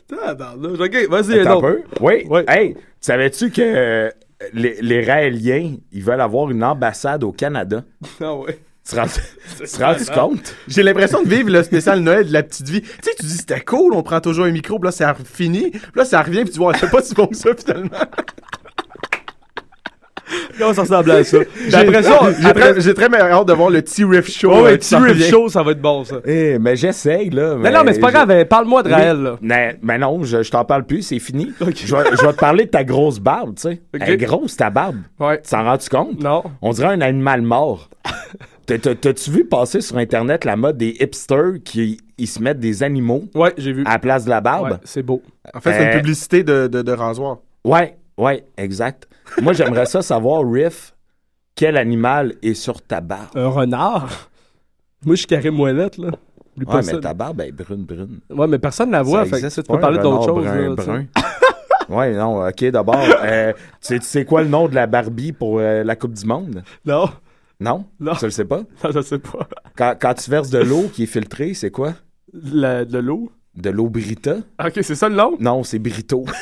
[0.08, 0.80] Tabarnouche.
[0.80, 1.82] OK, vas-y, Attends un peu.
[2.00, 2.24] Oui.
[2.26, 2.44] Ouais.
[2.48, 4.10] Hey, savais-tu que euh,
[4.52, 7.84] les, les Raéliens, ils veulent avoir une ambassade au Canada?
[8.20, 8.58] Ah ouais.
[8.88, 9.06] Tu te rends-
[9.58, 10.14] tu rends malade.
[10.14, 10.54] compte?
[10.66, 12.80] J'ai l'impression de vivre le spécial Noël de la petite vie.
[12.82, 15.70] Tu sais, tu dis c'était cool, on prend toujours un micro, puis là ça fini,
[15.70, 17.90] puis là ça revient, puis tu vois, c'est pas si bon que ça finalement.
[20.58, 21.38] Comment ça ressemble à ça?
[21.68, 24.50] J'ai après ça, j'ai très, j'ai très hâte de voir le T-Riff Show.
[24.50, 25.30] Ouais, ouais, le T-Riff.
[25.30, 26.16] Show, ça va être bon, ça.
[26.26, 27.56] Eh, mais j'essaye, là.
[27.58, 29.36] Mais non, mais c'est pas grave, euh, parle-moi de Raël, là.
[29.40, 31.52] Mais, mais non, je, je t'en parle plus, c'est fini.
[31.60, 33.80] Je, vais, je vais te parler de ta grosse barbe, tu sais.
[33.98, 34.96] Elle est grosse, ta barbe.
[35.18, 35.40] Ouais.
[35.40, 36.22] Tu t'en rends-tu compte?
[36.22, 36.42] Non.
[36.60, 37.88] On dirait un animal mort.
[38.68, 42.60] T'as- t'as- T'as-tu vu passer sur Internet la mode des hipsters qui ils se mettent
[42.60, 43.82] des animaux ouais, j'ai vu.
[43.86, 44.70] à la place de la barbe?
[44.72, 45.22] Ouais, c'est beau.
[45.54, 47.38] En fait, c'est une Euh, publicité de, de, de rasoir.
[47.64, 49.08] Ouais, ouais, exact.
[49.40, 50.94] Moi, j'aimerais ça savoir, Riff,
[51.54, 53.30] quel animal est sur ta barbe?
[53.36, 54.28] Un renard?
[55.04, 56.10] Moi, je suis carré moellette, là.
[56.56, 56.92] Oublie pas Ouais, ça.
[56.94, 58.20] mais ta barbe, elle est brune, brune.
[58.30, 60.24] Ouais, mais personne la voit, Ça fait que existe tu peux pas, parler un d'autre
[60.26, 60.46] chose.
[60.46, 61.06] renard là, brun, tu sais.
[61.88, 61.96] brun.
[61.96, 65.32] ouais, non, ok, d'abord, euh, tu sais- tu sais quoi le nom de la Barbie
[65.32, 66.62] pour euh, la Coupe du Monde?
[66.84, 67.08] Non.
[67.60, 67.84] Non?
[67.98, 68.14] Non.
[68.14, 68.58] Tu le sais pas?
[68.84, 69.48] Non, je sais pas.
[69.76, 71.94] Quand, quand tu verses de l'eau qui est filtrée, c'est quoi?
[72.32, 73.32] La- de l'eau?
[73.56, 74.36] De l'eau Brita?
[74.64, 75.36] Ok, c'est ça le nom?
[75.40, 76.24] Non, c'est Brito.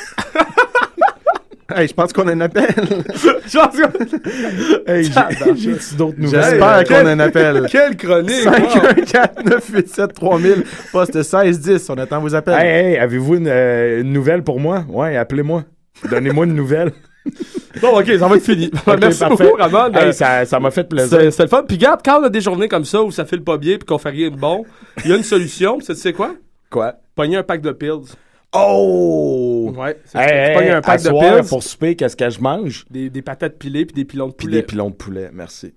[1.69, 2.65] Hey, je pense qu'on a un appel.
[2.73, 6.41] Je pense que- Hey, j'ai- j'ai-tu d'autres nouvelles?
[6.51, 7.67] J'espère qu'on a un appel.
[7.69, 8.41] Quelle chronique!
[8.43, 10.63] 514 987 3000
[10.93, 11.89] poste 1610.
[11.89, 12.57] On attend vos appels.
[12.57, 14.85] Hey, hey, avez-vous une, euh, une nouvelle pour moi?
[14.87, 15.65] Ouais, appelez-moi.
[16.09, 16.93] Donnez-moi une nouvelle.
[17.81, 18.71] Bon, ok, ça va être fini.
[18.99, 19.43] Merci parfait.
[19.45, 19.93] beaucoup, Ramon.
[19.93, 21.19] Hey, Euh, ça ça m'a fait plaisir.
[21.19, 21.63] C'est c'est le fun.
[21.67, 23.85] Puis garde, quand on a des journées comme ça où ça file pas bien puis
[23.85, 24.65] qu'on fait rien de bon,
[25.05, 25.77] il y a une solution.
[25.77, 26.33] Tu sais quoi?
[26.71, 26.95] Quoi?
[27.13, 28.15] Pogner un pack de pills.
[28.55, 29.71] Oh!
[29.77, 29.97] Ouais.
[30.05, 31.49] c'est- Hey, un à pack de soir, pills.
[31.49, 32.85] pour souper, qu'est-ce que je mange?
[32.89, 34.57] Des, des patates pilées puis des pilons de Puis poulet.
[34.61, 35.73] des pilons de poulet, merci.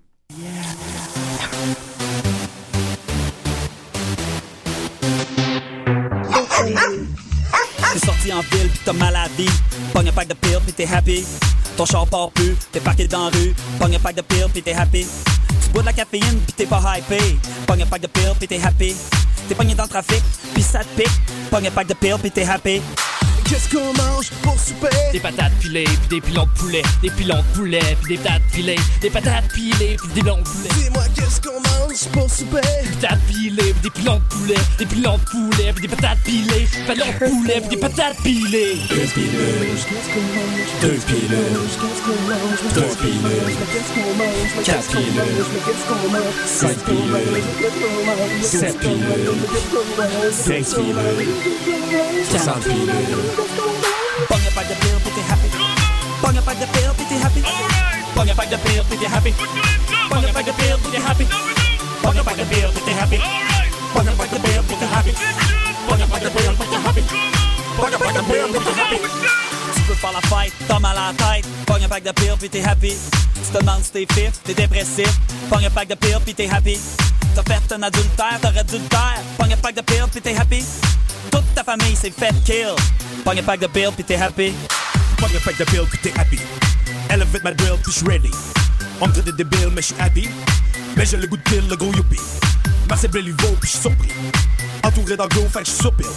[7.93, 9.49] T'es sorti en ville pis t'as maladie.
[9.93, 11.25] Pogne un pack de pills pis t'es happy.
[11.75, 13.53] Ton char part plus, t'es parqué dans la rue.
[13.79, 15.05] Pogne un pack de pills pis t'es happy.
[15.63, 17.19] Tu bois de la caféine pis t'es pas hypé.
[17.67, 18.95] Pogne un pack de pills pis t'es happy.
[19.47, 20.23] T'es pogné dans le trafic
[20.53, 21.11] pis ça te pique.
[21.49, 22.81] Pogne un pack de pills pis t'es happy.
[23.51, 24.87] Qu'est-ce qu'on mange pour souper?
[25.11, 28.43] Des patates pilées, puis des pilons de poulet, des pilons de poulet, puis des patates
[28.53, 30.69] pilées, des patates pilées, puis des pilons de poulet.
[30.77, 32.61] Dis-moi qu'est-ce qu'on mange pour souper?
[32.61, 36.19] Des patates pilées, puis des pilons de poulet, des pilons de poulet, puis des patates
[36.23, 38.77] pilées, des pilons de poulet, puis des patates pilées.
[38.89, 39.85] Deux pileuses?
[40.79, 41.75] Deux pileuses?
[42.73, 43.35] Deux pileuses,
[45.89, 46.31] qu'on mange?
[46.45, 47.43] Cinq mange?
[48.43, 49.19] Sept mange?
[50.47, 51.27] Quinze pileuses.
[52.29, 53.40] Soixante pileuses.
[54.27, 55.49] Pogne un pack de pills pis t'es happy.
[56.21, 57.41] Pogne un pack de pills pis t'es happy.
[58.15, 59.33] Pogne un pack de pills, puis t'es happy.
[60.09, 61.25] Pogne un pack de pills, puis t'es happy.
[62.03, 63.17] Pogne un pack de pills, puis t'es happy.
[63.93, 65.13] Pogne un pack de pills, puis t'es happy.
[65.87, 67.01] Pogne un pack de pills, puis t'es happy.
[67.77, 68.97] Pogne un pack de pills, puis t'es happy.
[69.73, 71.45] Tu veux faire la fête, t'as mal à la tête.
[71.65, 72.93] Pogne un pack de pills pis t'es happy.
[73.33, 75.09] Tu te demandes si t'es fif, t'es dépressif.
[75.49, 76.77] Pogne un pack de pills pis t'es happy.
[77.33, 79.21] T'as fait un adultère, t'aurais dû le taire.
[79.37, 80.63] Pogne un pack de pills pis t'es happy.
[81.31, 82.75] Toute ta famille s'est fait kill.
[83.23, 84.53] Pogne un pack de pills pis t'es happy.
[85.23, 86.39] Un pack de pills, puis t'es happy.
[87.09, 88.31] Elevate ma drill, puis j'suis ready.
[88.99, 90.27] Traite de débile, mais j'suis happy.
[90.97, 92.17] Mais j'ai le goût de pile, le gros youpi.
[92.89, 94.09] Marcel Béliveau, puis j'suis surpris.
[94.83, 96.07] Entouré d'anglo, fait que j'suis sur pile.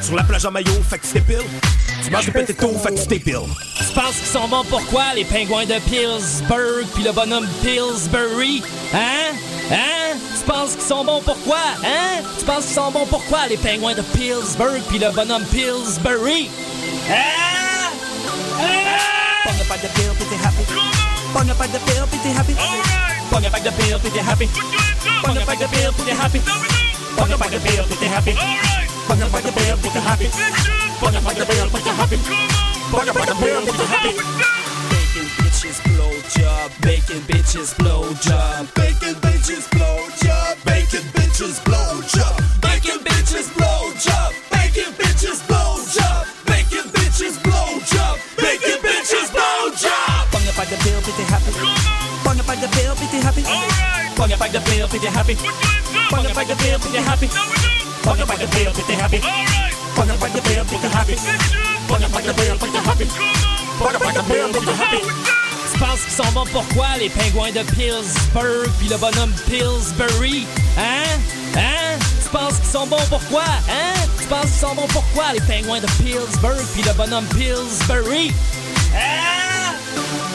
[0.00, 1.46] Sur la plage en maillot, fait que tu t'épiles.
[2.02, 3.34] Tu manges des potato, fait que tu t'épiles.
[3.78, 8.62] Tu penses qu'ils sont bons pourquoi les pingouins de Pillsburg puis le bonhomme Pillsbury?
[8.92, 9.34] Hein?
[9.70, 10.16] Hein?
[10.44, 11.56] Tu penses qu'ils sont bons pourquoi?
[11.82, 12.20] Hein?
[12.38, 16.50] Tu penses qu'ils sont bons pourquoi les pingouins de Pillsburg puis le bonhomme Pillsbury?
[17.08, 17.14] Hein?
[19.42, 19.88] Pogne de
[20.20, 20.62] pis t'es happy.
[21.32, 22.54] Pogne un pack de pills pis t'es happy.
[23.30, 24.48] Pogne de t'es happy.
[25.22, 25.44] Pogne de
[26.04, 26.40] t'es happy.
[27.16, 27.38] Pogne de t'es.
[27.40, 27.50] Pogne
[31.14, 31.44] de t'es.
[31.44, 32.20] Pogne de t'es.
[32.90, 34.63] Pogne de t'es happy.
[36.80, 38.66] Bacon bitches blow job.
[38.74, 40.56] Bacon bitches blow job.
[40.64, 42.40] Bacon bitches blow job.
[42.62, 44.32] Bacon bitches blow job.
[44.48, 44.50] Bacon bitches blow job.
[44.50, 46.24] Bacon bitches blow job.
[46.46, 48.16] Bacon bitches blow job.
[48.40, 50.24] Bacon bitches blow job.
[50.32, 51.52] Pogne un pack de pills pis t'es happy.
[52.24, 53.42] Pogne un pack de pills pis t'es happy.
[54.16, 55.36] Pogne un pack de pills puis t'es happy.
[56.08, 57.28] Pogne un pack de pills puis t'es happy.
[58.02, 59.20] Pogne un pack de pills puis t'es happy.
[59.96, 61.16] Pogne un pack de pills puis t'es happy.
[61.88, 63.06] Pogne un pack de pills puis t'es happy.
[63.78, 65.53] Pogne un pack de pills puis t'es happy.
[65.74, 70.46] se pensent qu'ils sont bons pourquoi les pingouins de Pillsburg puis le bonhomme Pillsbury,
[70.78, 71.18] hein?
[71.56, 71.98] Hein?
[72.22, 73.44] Tu penses qu'ils sont bons pourquoi?
[73.68, 73.94] Hein?
[74.20, 78.32] Tu penses qu'ils sont bons pourquoi les pingouins de Pillsburg puis le bonhomme Pillsbury?
[78.94, 79.74] Ah!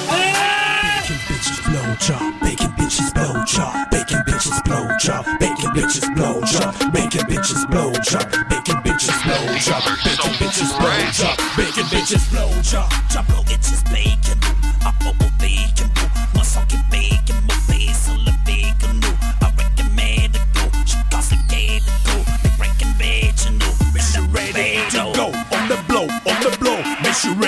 [0.10, 1.02] Ah!
[1.08, 6.42] Bacon bitches blow job, bacon bitches blow job, bacon bitches blow job, bacon bitches blow
[6.46, 12.32] job, bacon bitches blow job, bacon bitches blow job, bacon bitches blow job, bacon bitches
[12.32, 15.29] blow job, chop blow bitches bacon.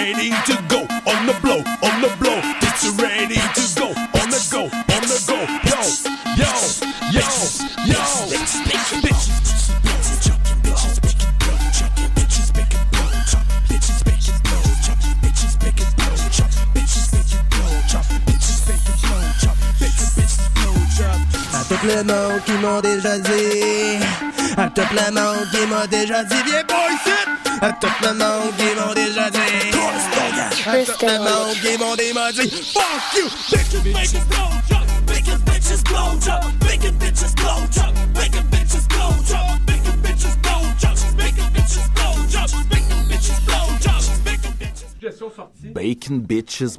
[0.02, 0.82] ready to go
[1.12, 2.40] on the blow, on the blow.
[2.62, 3.88] It's ready to go
[4.20, 5.38] on the go, on the go.
[5.70, 5.80] Yo,
[6.42, 6.52] yo,
[7.16, 7.26] yo,
[7.86, 8.02] yo.
[9.02, 9.42] Bitches.
[21.72, 23.98] Top la main qui m'ont déjà dit.
[24.58, 26.36] À top la main qui m'ont déjà dit.
[26.46, 27.62] Viens, boy, sit!
[27.62, 28.31] À top la main
[31.02, 31.24] them
[31.64, 33.26] give fuck you.
[33.26, 34.86] Bitches blow job.
[35.08, 37.34] bitches bitches bitches
[38.56, 40.38] bitches bitches
[44.22, 45.74] bitches bitches.
[45.74, 46.78] Bacon bitches.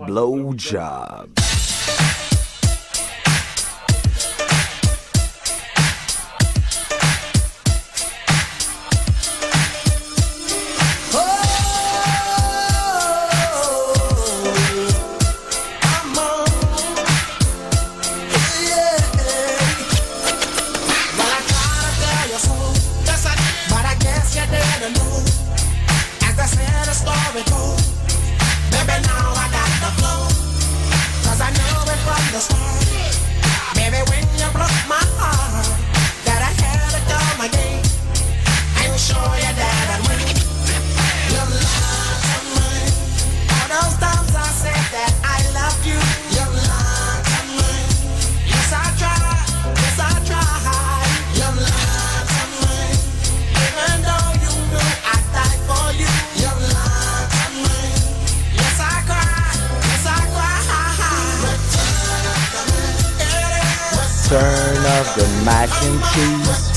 [64.32, 66.70] Turn of the mac and cheese.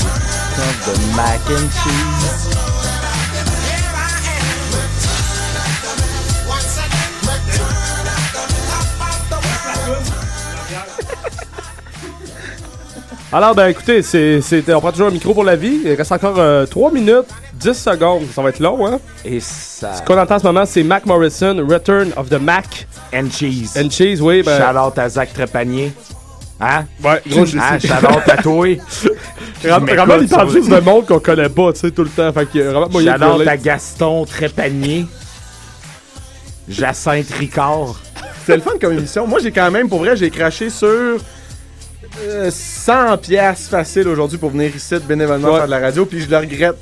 [0.60, 3.56] Of the mac and cheese.
[13.32, 15.80] Alors, ben écoutez, c'est, c'est- on prend toujours un micro pour la vie.
[15.84, 16.38] Il reste encore
[16.70, 18.22] 3 minutes, 10 secondes.
[18.34, 18.98] Ça va être long, hein?
[19.24, 19.94] Et ça.
[19.96, 22.86] Ce qu'on entend en ce moment, c'est Mac Morrison, Return of the Mac.
[23.12, 23.76] And cheese.
[23.76, 24.42] And cheese, oui.
[24.42, 25.92] Ben, Shout out à Zach Trépanier.
[26.58, 26.86] Hein?
[27.04, 27.78] Ouais, gros, je hein,
[28.26, 28.66] à toi.
[29.62, 32.32] Vraiment, il parle juste de monde qu'on connaît pas, tu sais, tout le temps.
[32.32, 33.48] Fait vraiment moyen relate.
[33.48, 35.06] à Gaston Trépanier.
[36.68, 38.00] Jacinthe Ricard.
[38.40, 39.26] C'était le fun comme émission.
[39.26, 44.50] Moi, j'ai quand même, pour vrai, j'ai craché sur euh, 100 pièces facile aujourd'hui pour
[44.50, 46.76] venir ici bénévolement faire de la radio, puis je le regrette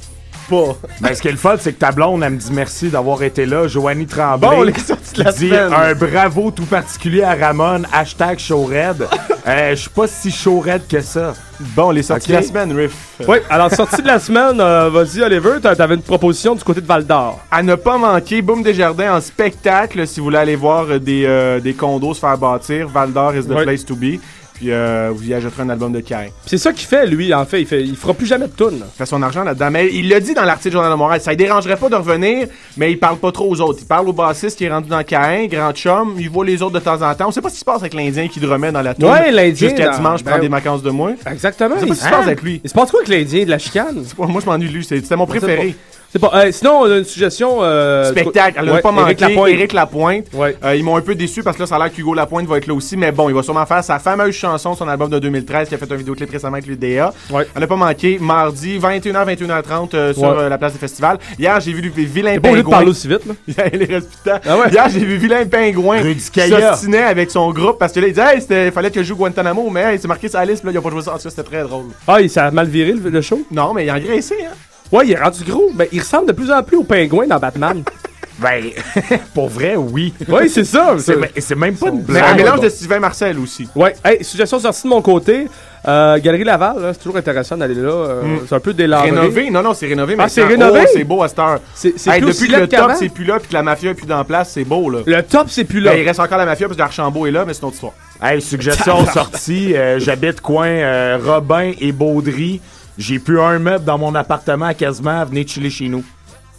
[0.49, 0.77] pas.
[1.01, 3.23] Ben, ce qui est le fun, c'est que ta blonde, elle me dit merci d'avoir
[3.23, 3.67] été là.
[3.69, 4.49] Joanie Tremblay.
[4.49, 5.73] Bon, on est sorti de la dit semaine.
[5.73, 7.83] un bravo tout particulier à Ramon.
[7.93, 9.07] Hashtag showred.
[9.47, 11.35] euh, je suis pas si showred que ça.
[11.77, 12.95] Bon, les sorties de la semaine, Riff.
[13.29, 16.81] Oui, alors, sortie de la semaine, euh, vas-y, Oliver, t'a- t'avais une proposition du côté
[16.81, 17.41] de Val d'Or.
[17.51, 21.25] À ne pas manquer, Boom Desjardins en spectacle si vous voulez aller voir euh, des,
[21.27, 22.89] euh, des condos se faire bâtir.
[22.89, 24.19] Val d'Or is the place to be.
[24.55, 26.33] Puis euh, vous y ajouterez un album de Kai.
[26.47, 27.61] C'est ça qu'il fait, lui, en fait.
[27.61, 28.83] Il, fait, il fera plus jamais de tunes.
[28.85, 29.69] Il fait son argent là-dedans.
[29.71, 31.21] Mais il l'a dit dans l'article du Journal de Montréal.
[31.21, 32.47] Ça ne dérangerait pas de revenir,
[32.77, 33.81] mais il parle pas trop aux autres.
[33.83, 36.15] Il parle au bassiste qui est rendu dans Caïn, grand chum.
[36.19, 37.27] Il voit les autres de temps en temps.
[37.29, 39.11] On sait pas ce qui se passe avec l'Indien qui le remet dans la tour.
[39.11, 41.11] Ouais, l'Indien, Jusqu'à dans- dimanche, ben- prend des vacances de moi.
[41.31, 41.75] Exactement.
[41.77, 42.61] On sait pas ce qui se passe avec lui.
[42.63, 44.05] Il se passe quoi avec l'Indien de la chicane?
[44.19, 44.85] Moi, je m'ennuie lui.
[44.85, 45.75] C'est- C'était mon préféré.
[46.19, 46.29] Pas.
[46.31, 46.47] C'est pas.
[46.47, 47.59] euh, sinon, on a une suggestion.
[47.63, 49.35] euh, Spectacle, elle n'a ouais, pas Éric manqué.
[49.35, 49.49] Lapointe.
[49.51, 50.25] Éric Lapointe.
[50.33, 50.57] Ouais.
[50.65, 52.59] Euh, ils m'ont un peu déçu parce que là, ça a l'air qu'Hugo Lapointe va
[52.59, 52.97] être là aussi.
[52.97, 55.79] Mais bon, il va sûrement faire sa fameuse chanson, son album de 2013, qui a
[55.79, 57.13] fait un vidéoclip récemment avec l'UDA.
[57.31, 58.19] Elle n'a pas manqué.
[58.21, 60.29] Mardi, 21h, 21h30 euh, sur Ouais.
[60.39, 61.19] euh, la place du festival.
[61.39, 62.71] Hier, j'ai vu le vilain T'es pas pingouin.
[62.71, 63.35] parler aussi vite, là.
[63.73, 64.03] Il.
[64.47, 64.71] Ah ouais?
[64.71, 68.41] Hier, j'ai vu Vilain Pingouin s'ostinait avec son groupe parce que là, il disait, hey,
[68.41, 70.79] c'était- fallait que je joue Guantanamo, mais hey, c'est marqué sur la liste, là, ils
[70.79, 71.13] ont pas joué ça.
[71.13, 71.87] En tout cas, c'était très drôle.
[72.07, 73.41] Ah, il s'est mal viré, le, le show?
[73.51, 74.55] Non, mais il a engraissé, hein.
[74.95, 75.71] Ouais, il est rendu gros.
[75.75, 77.83] Ben, il ressemble de plus en plus au pingouin dans Batman.
[78.37, 78.65] Ben,
[79.35, 80.13] pour vrai, oui.
[80.29, 80.97] Oui, c'est ça.
[80.99, 82.25] C'est mais- c'est même pas une Mais blague.
[82.25, 83.69] un mélange de Sylvain Marcel aussi.
[83.77, 85.47] Ouais, hey, suggestion sortie de mon côté.
[85.87, 87.91] Euh, Galerie Laval, là, c'est toujours intéressant d'aller là.
[87.93, 88.39] euh, Mm.
[88.49, 89.11] C'est un peu délabré.
[89.11, 89.51] Rénové?
[89.51, 90.17] Non, non, c'est rénové.
[90.19, 90.81] Ah, c'est rénové?
[90.83, 91.61] Oh, c'est beau à cette heure.
[91.77, 93.91] C'est- c'est Hey, plus depuis que le top, c'est plus là, puis que la mafia
[93.93, 94.99] est plus dans place, c'est beau, là.
[95.07, 95.93] Le top, c'est plus là.
[95.93, 97.75] Ben, il reste encore la mafia parce que Archambault est là, mais c'est une autre
[97.77, 97.93] histoire.
[98.21, 99.77] Hey, suggestion sortie.
[99.77, 102.61] euh, J'habite coin euh, Robin et Baudry.
[102.99, 105.25] J'ai plus un meuble dans mon appartement quasiment.
[105.25, 106.05] Venez chiller chez nous.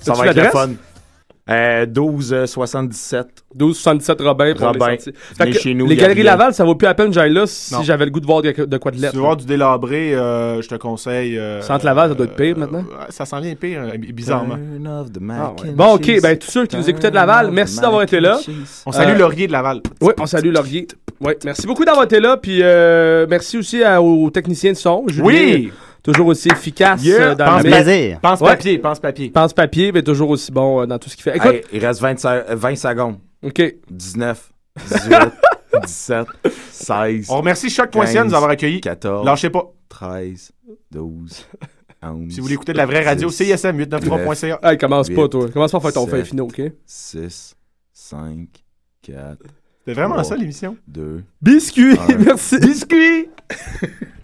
[0.01, 0.69] Ça va être le fun.
[1.47, 3.27] Euh, 12 euh, 77.
[3.53, 4.89] 1277 Robin pour Robin.
[4.93, 4.97] les.
[5.37, 6.23] Fait que chez nous, les Galeries.
[6.23, 8.41] Laval, ça vaut plus la peine que j'aille là si j'avais le goût de voir
[8.41, 9.11] de, de quoi de Si lettre.
[9.11, 11.37] tu veux voir du délabré, euh, je te conseille.
[11.37, 12.79] euh, Centre Laval, ça doit être pire maintenant?
[12.79, 14.57] euh, ça s'en vient pire, euh, bizarrement.
[15.29, 15.69] Ah ouais.
[15.69, 18.39] Bon, ok, ben tous ceux qui nous écoutaient de Laval, merci d'avoir été là.
[18.87, 19.81] On salue Euh, Laurier de Laval.
[20.01, 20.87] Oui, on salue Laurier.
[21.21, 25.03] Ouais, merci beaucoup d'avoir été là, puis euh, merci aussi à- aux techniciens de son.
[25.07, 25.71] Julien, Oui!
[26.05, 27.31] Toujours aussi efficace Yeah!
[27.31, 28.19] euh, dans Pense le plaisir.
[28.21, 28.49] Pense Ouais.
[28.49, 29.29] papier, pense papier.
[29.31, 31.35] Pense papier, mais toujours aussi bon euh, dans tout ce qu'il fait.
[31.35, 33.17] Écoute, Hey, il reste 25 euh, 20 secondes.
[33.41, 33.75] OK.
[33.89, 34.51] 19,
[34.87, 35.15] 18,
[35.83, 36.27] 17,
[36.71, 37.25] 16.
[37.31, 38.81] On remercie Choc.ca de nous 15, avoir accueillis.
[38.81, 39.25] 14.
[39.25, 39.63] Lâchez pas.
[39.89, 40.51] 13,
[40.91, 41.47] 12,
[42.03, 42.31] 11.
[42.31, 44.59] Si vous voulez écouter de la vraie radio, CISM 893.ca.
[44.61, 45.49] Hey, commence pas, toi.
[45.49, 46.61] Commence pas à faire ton fin finaux, OK?
[46.85, 47.55] 6,
[47.93, 48.47] 5,
[49.01, 49.37] 4.
[49.79, 50.77] C'était vraiment ça, l'émission?
[50.87, 51.23] 2.
[51.41, 51.97] Biscuit!
[52.19, 52.59] Merci.
[52.59, 53.29] Biscuit!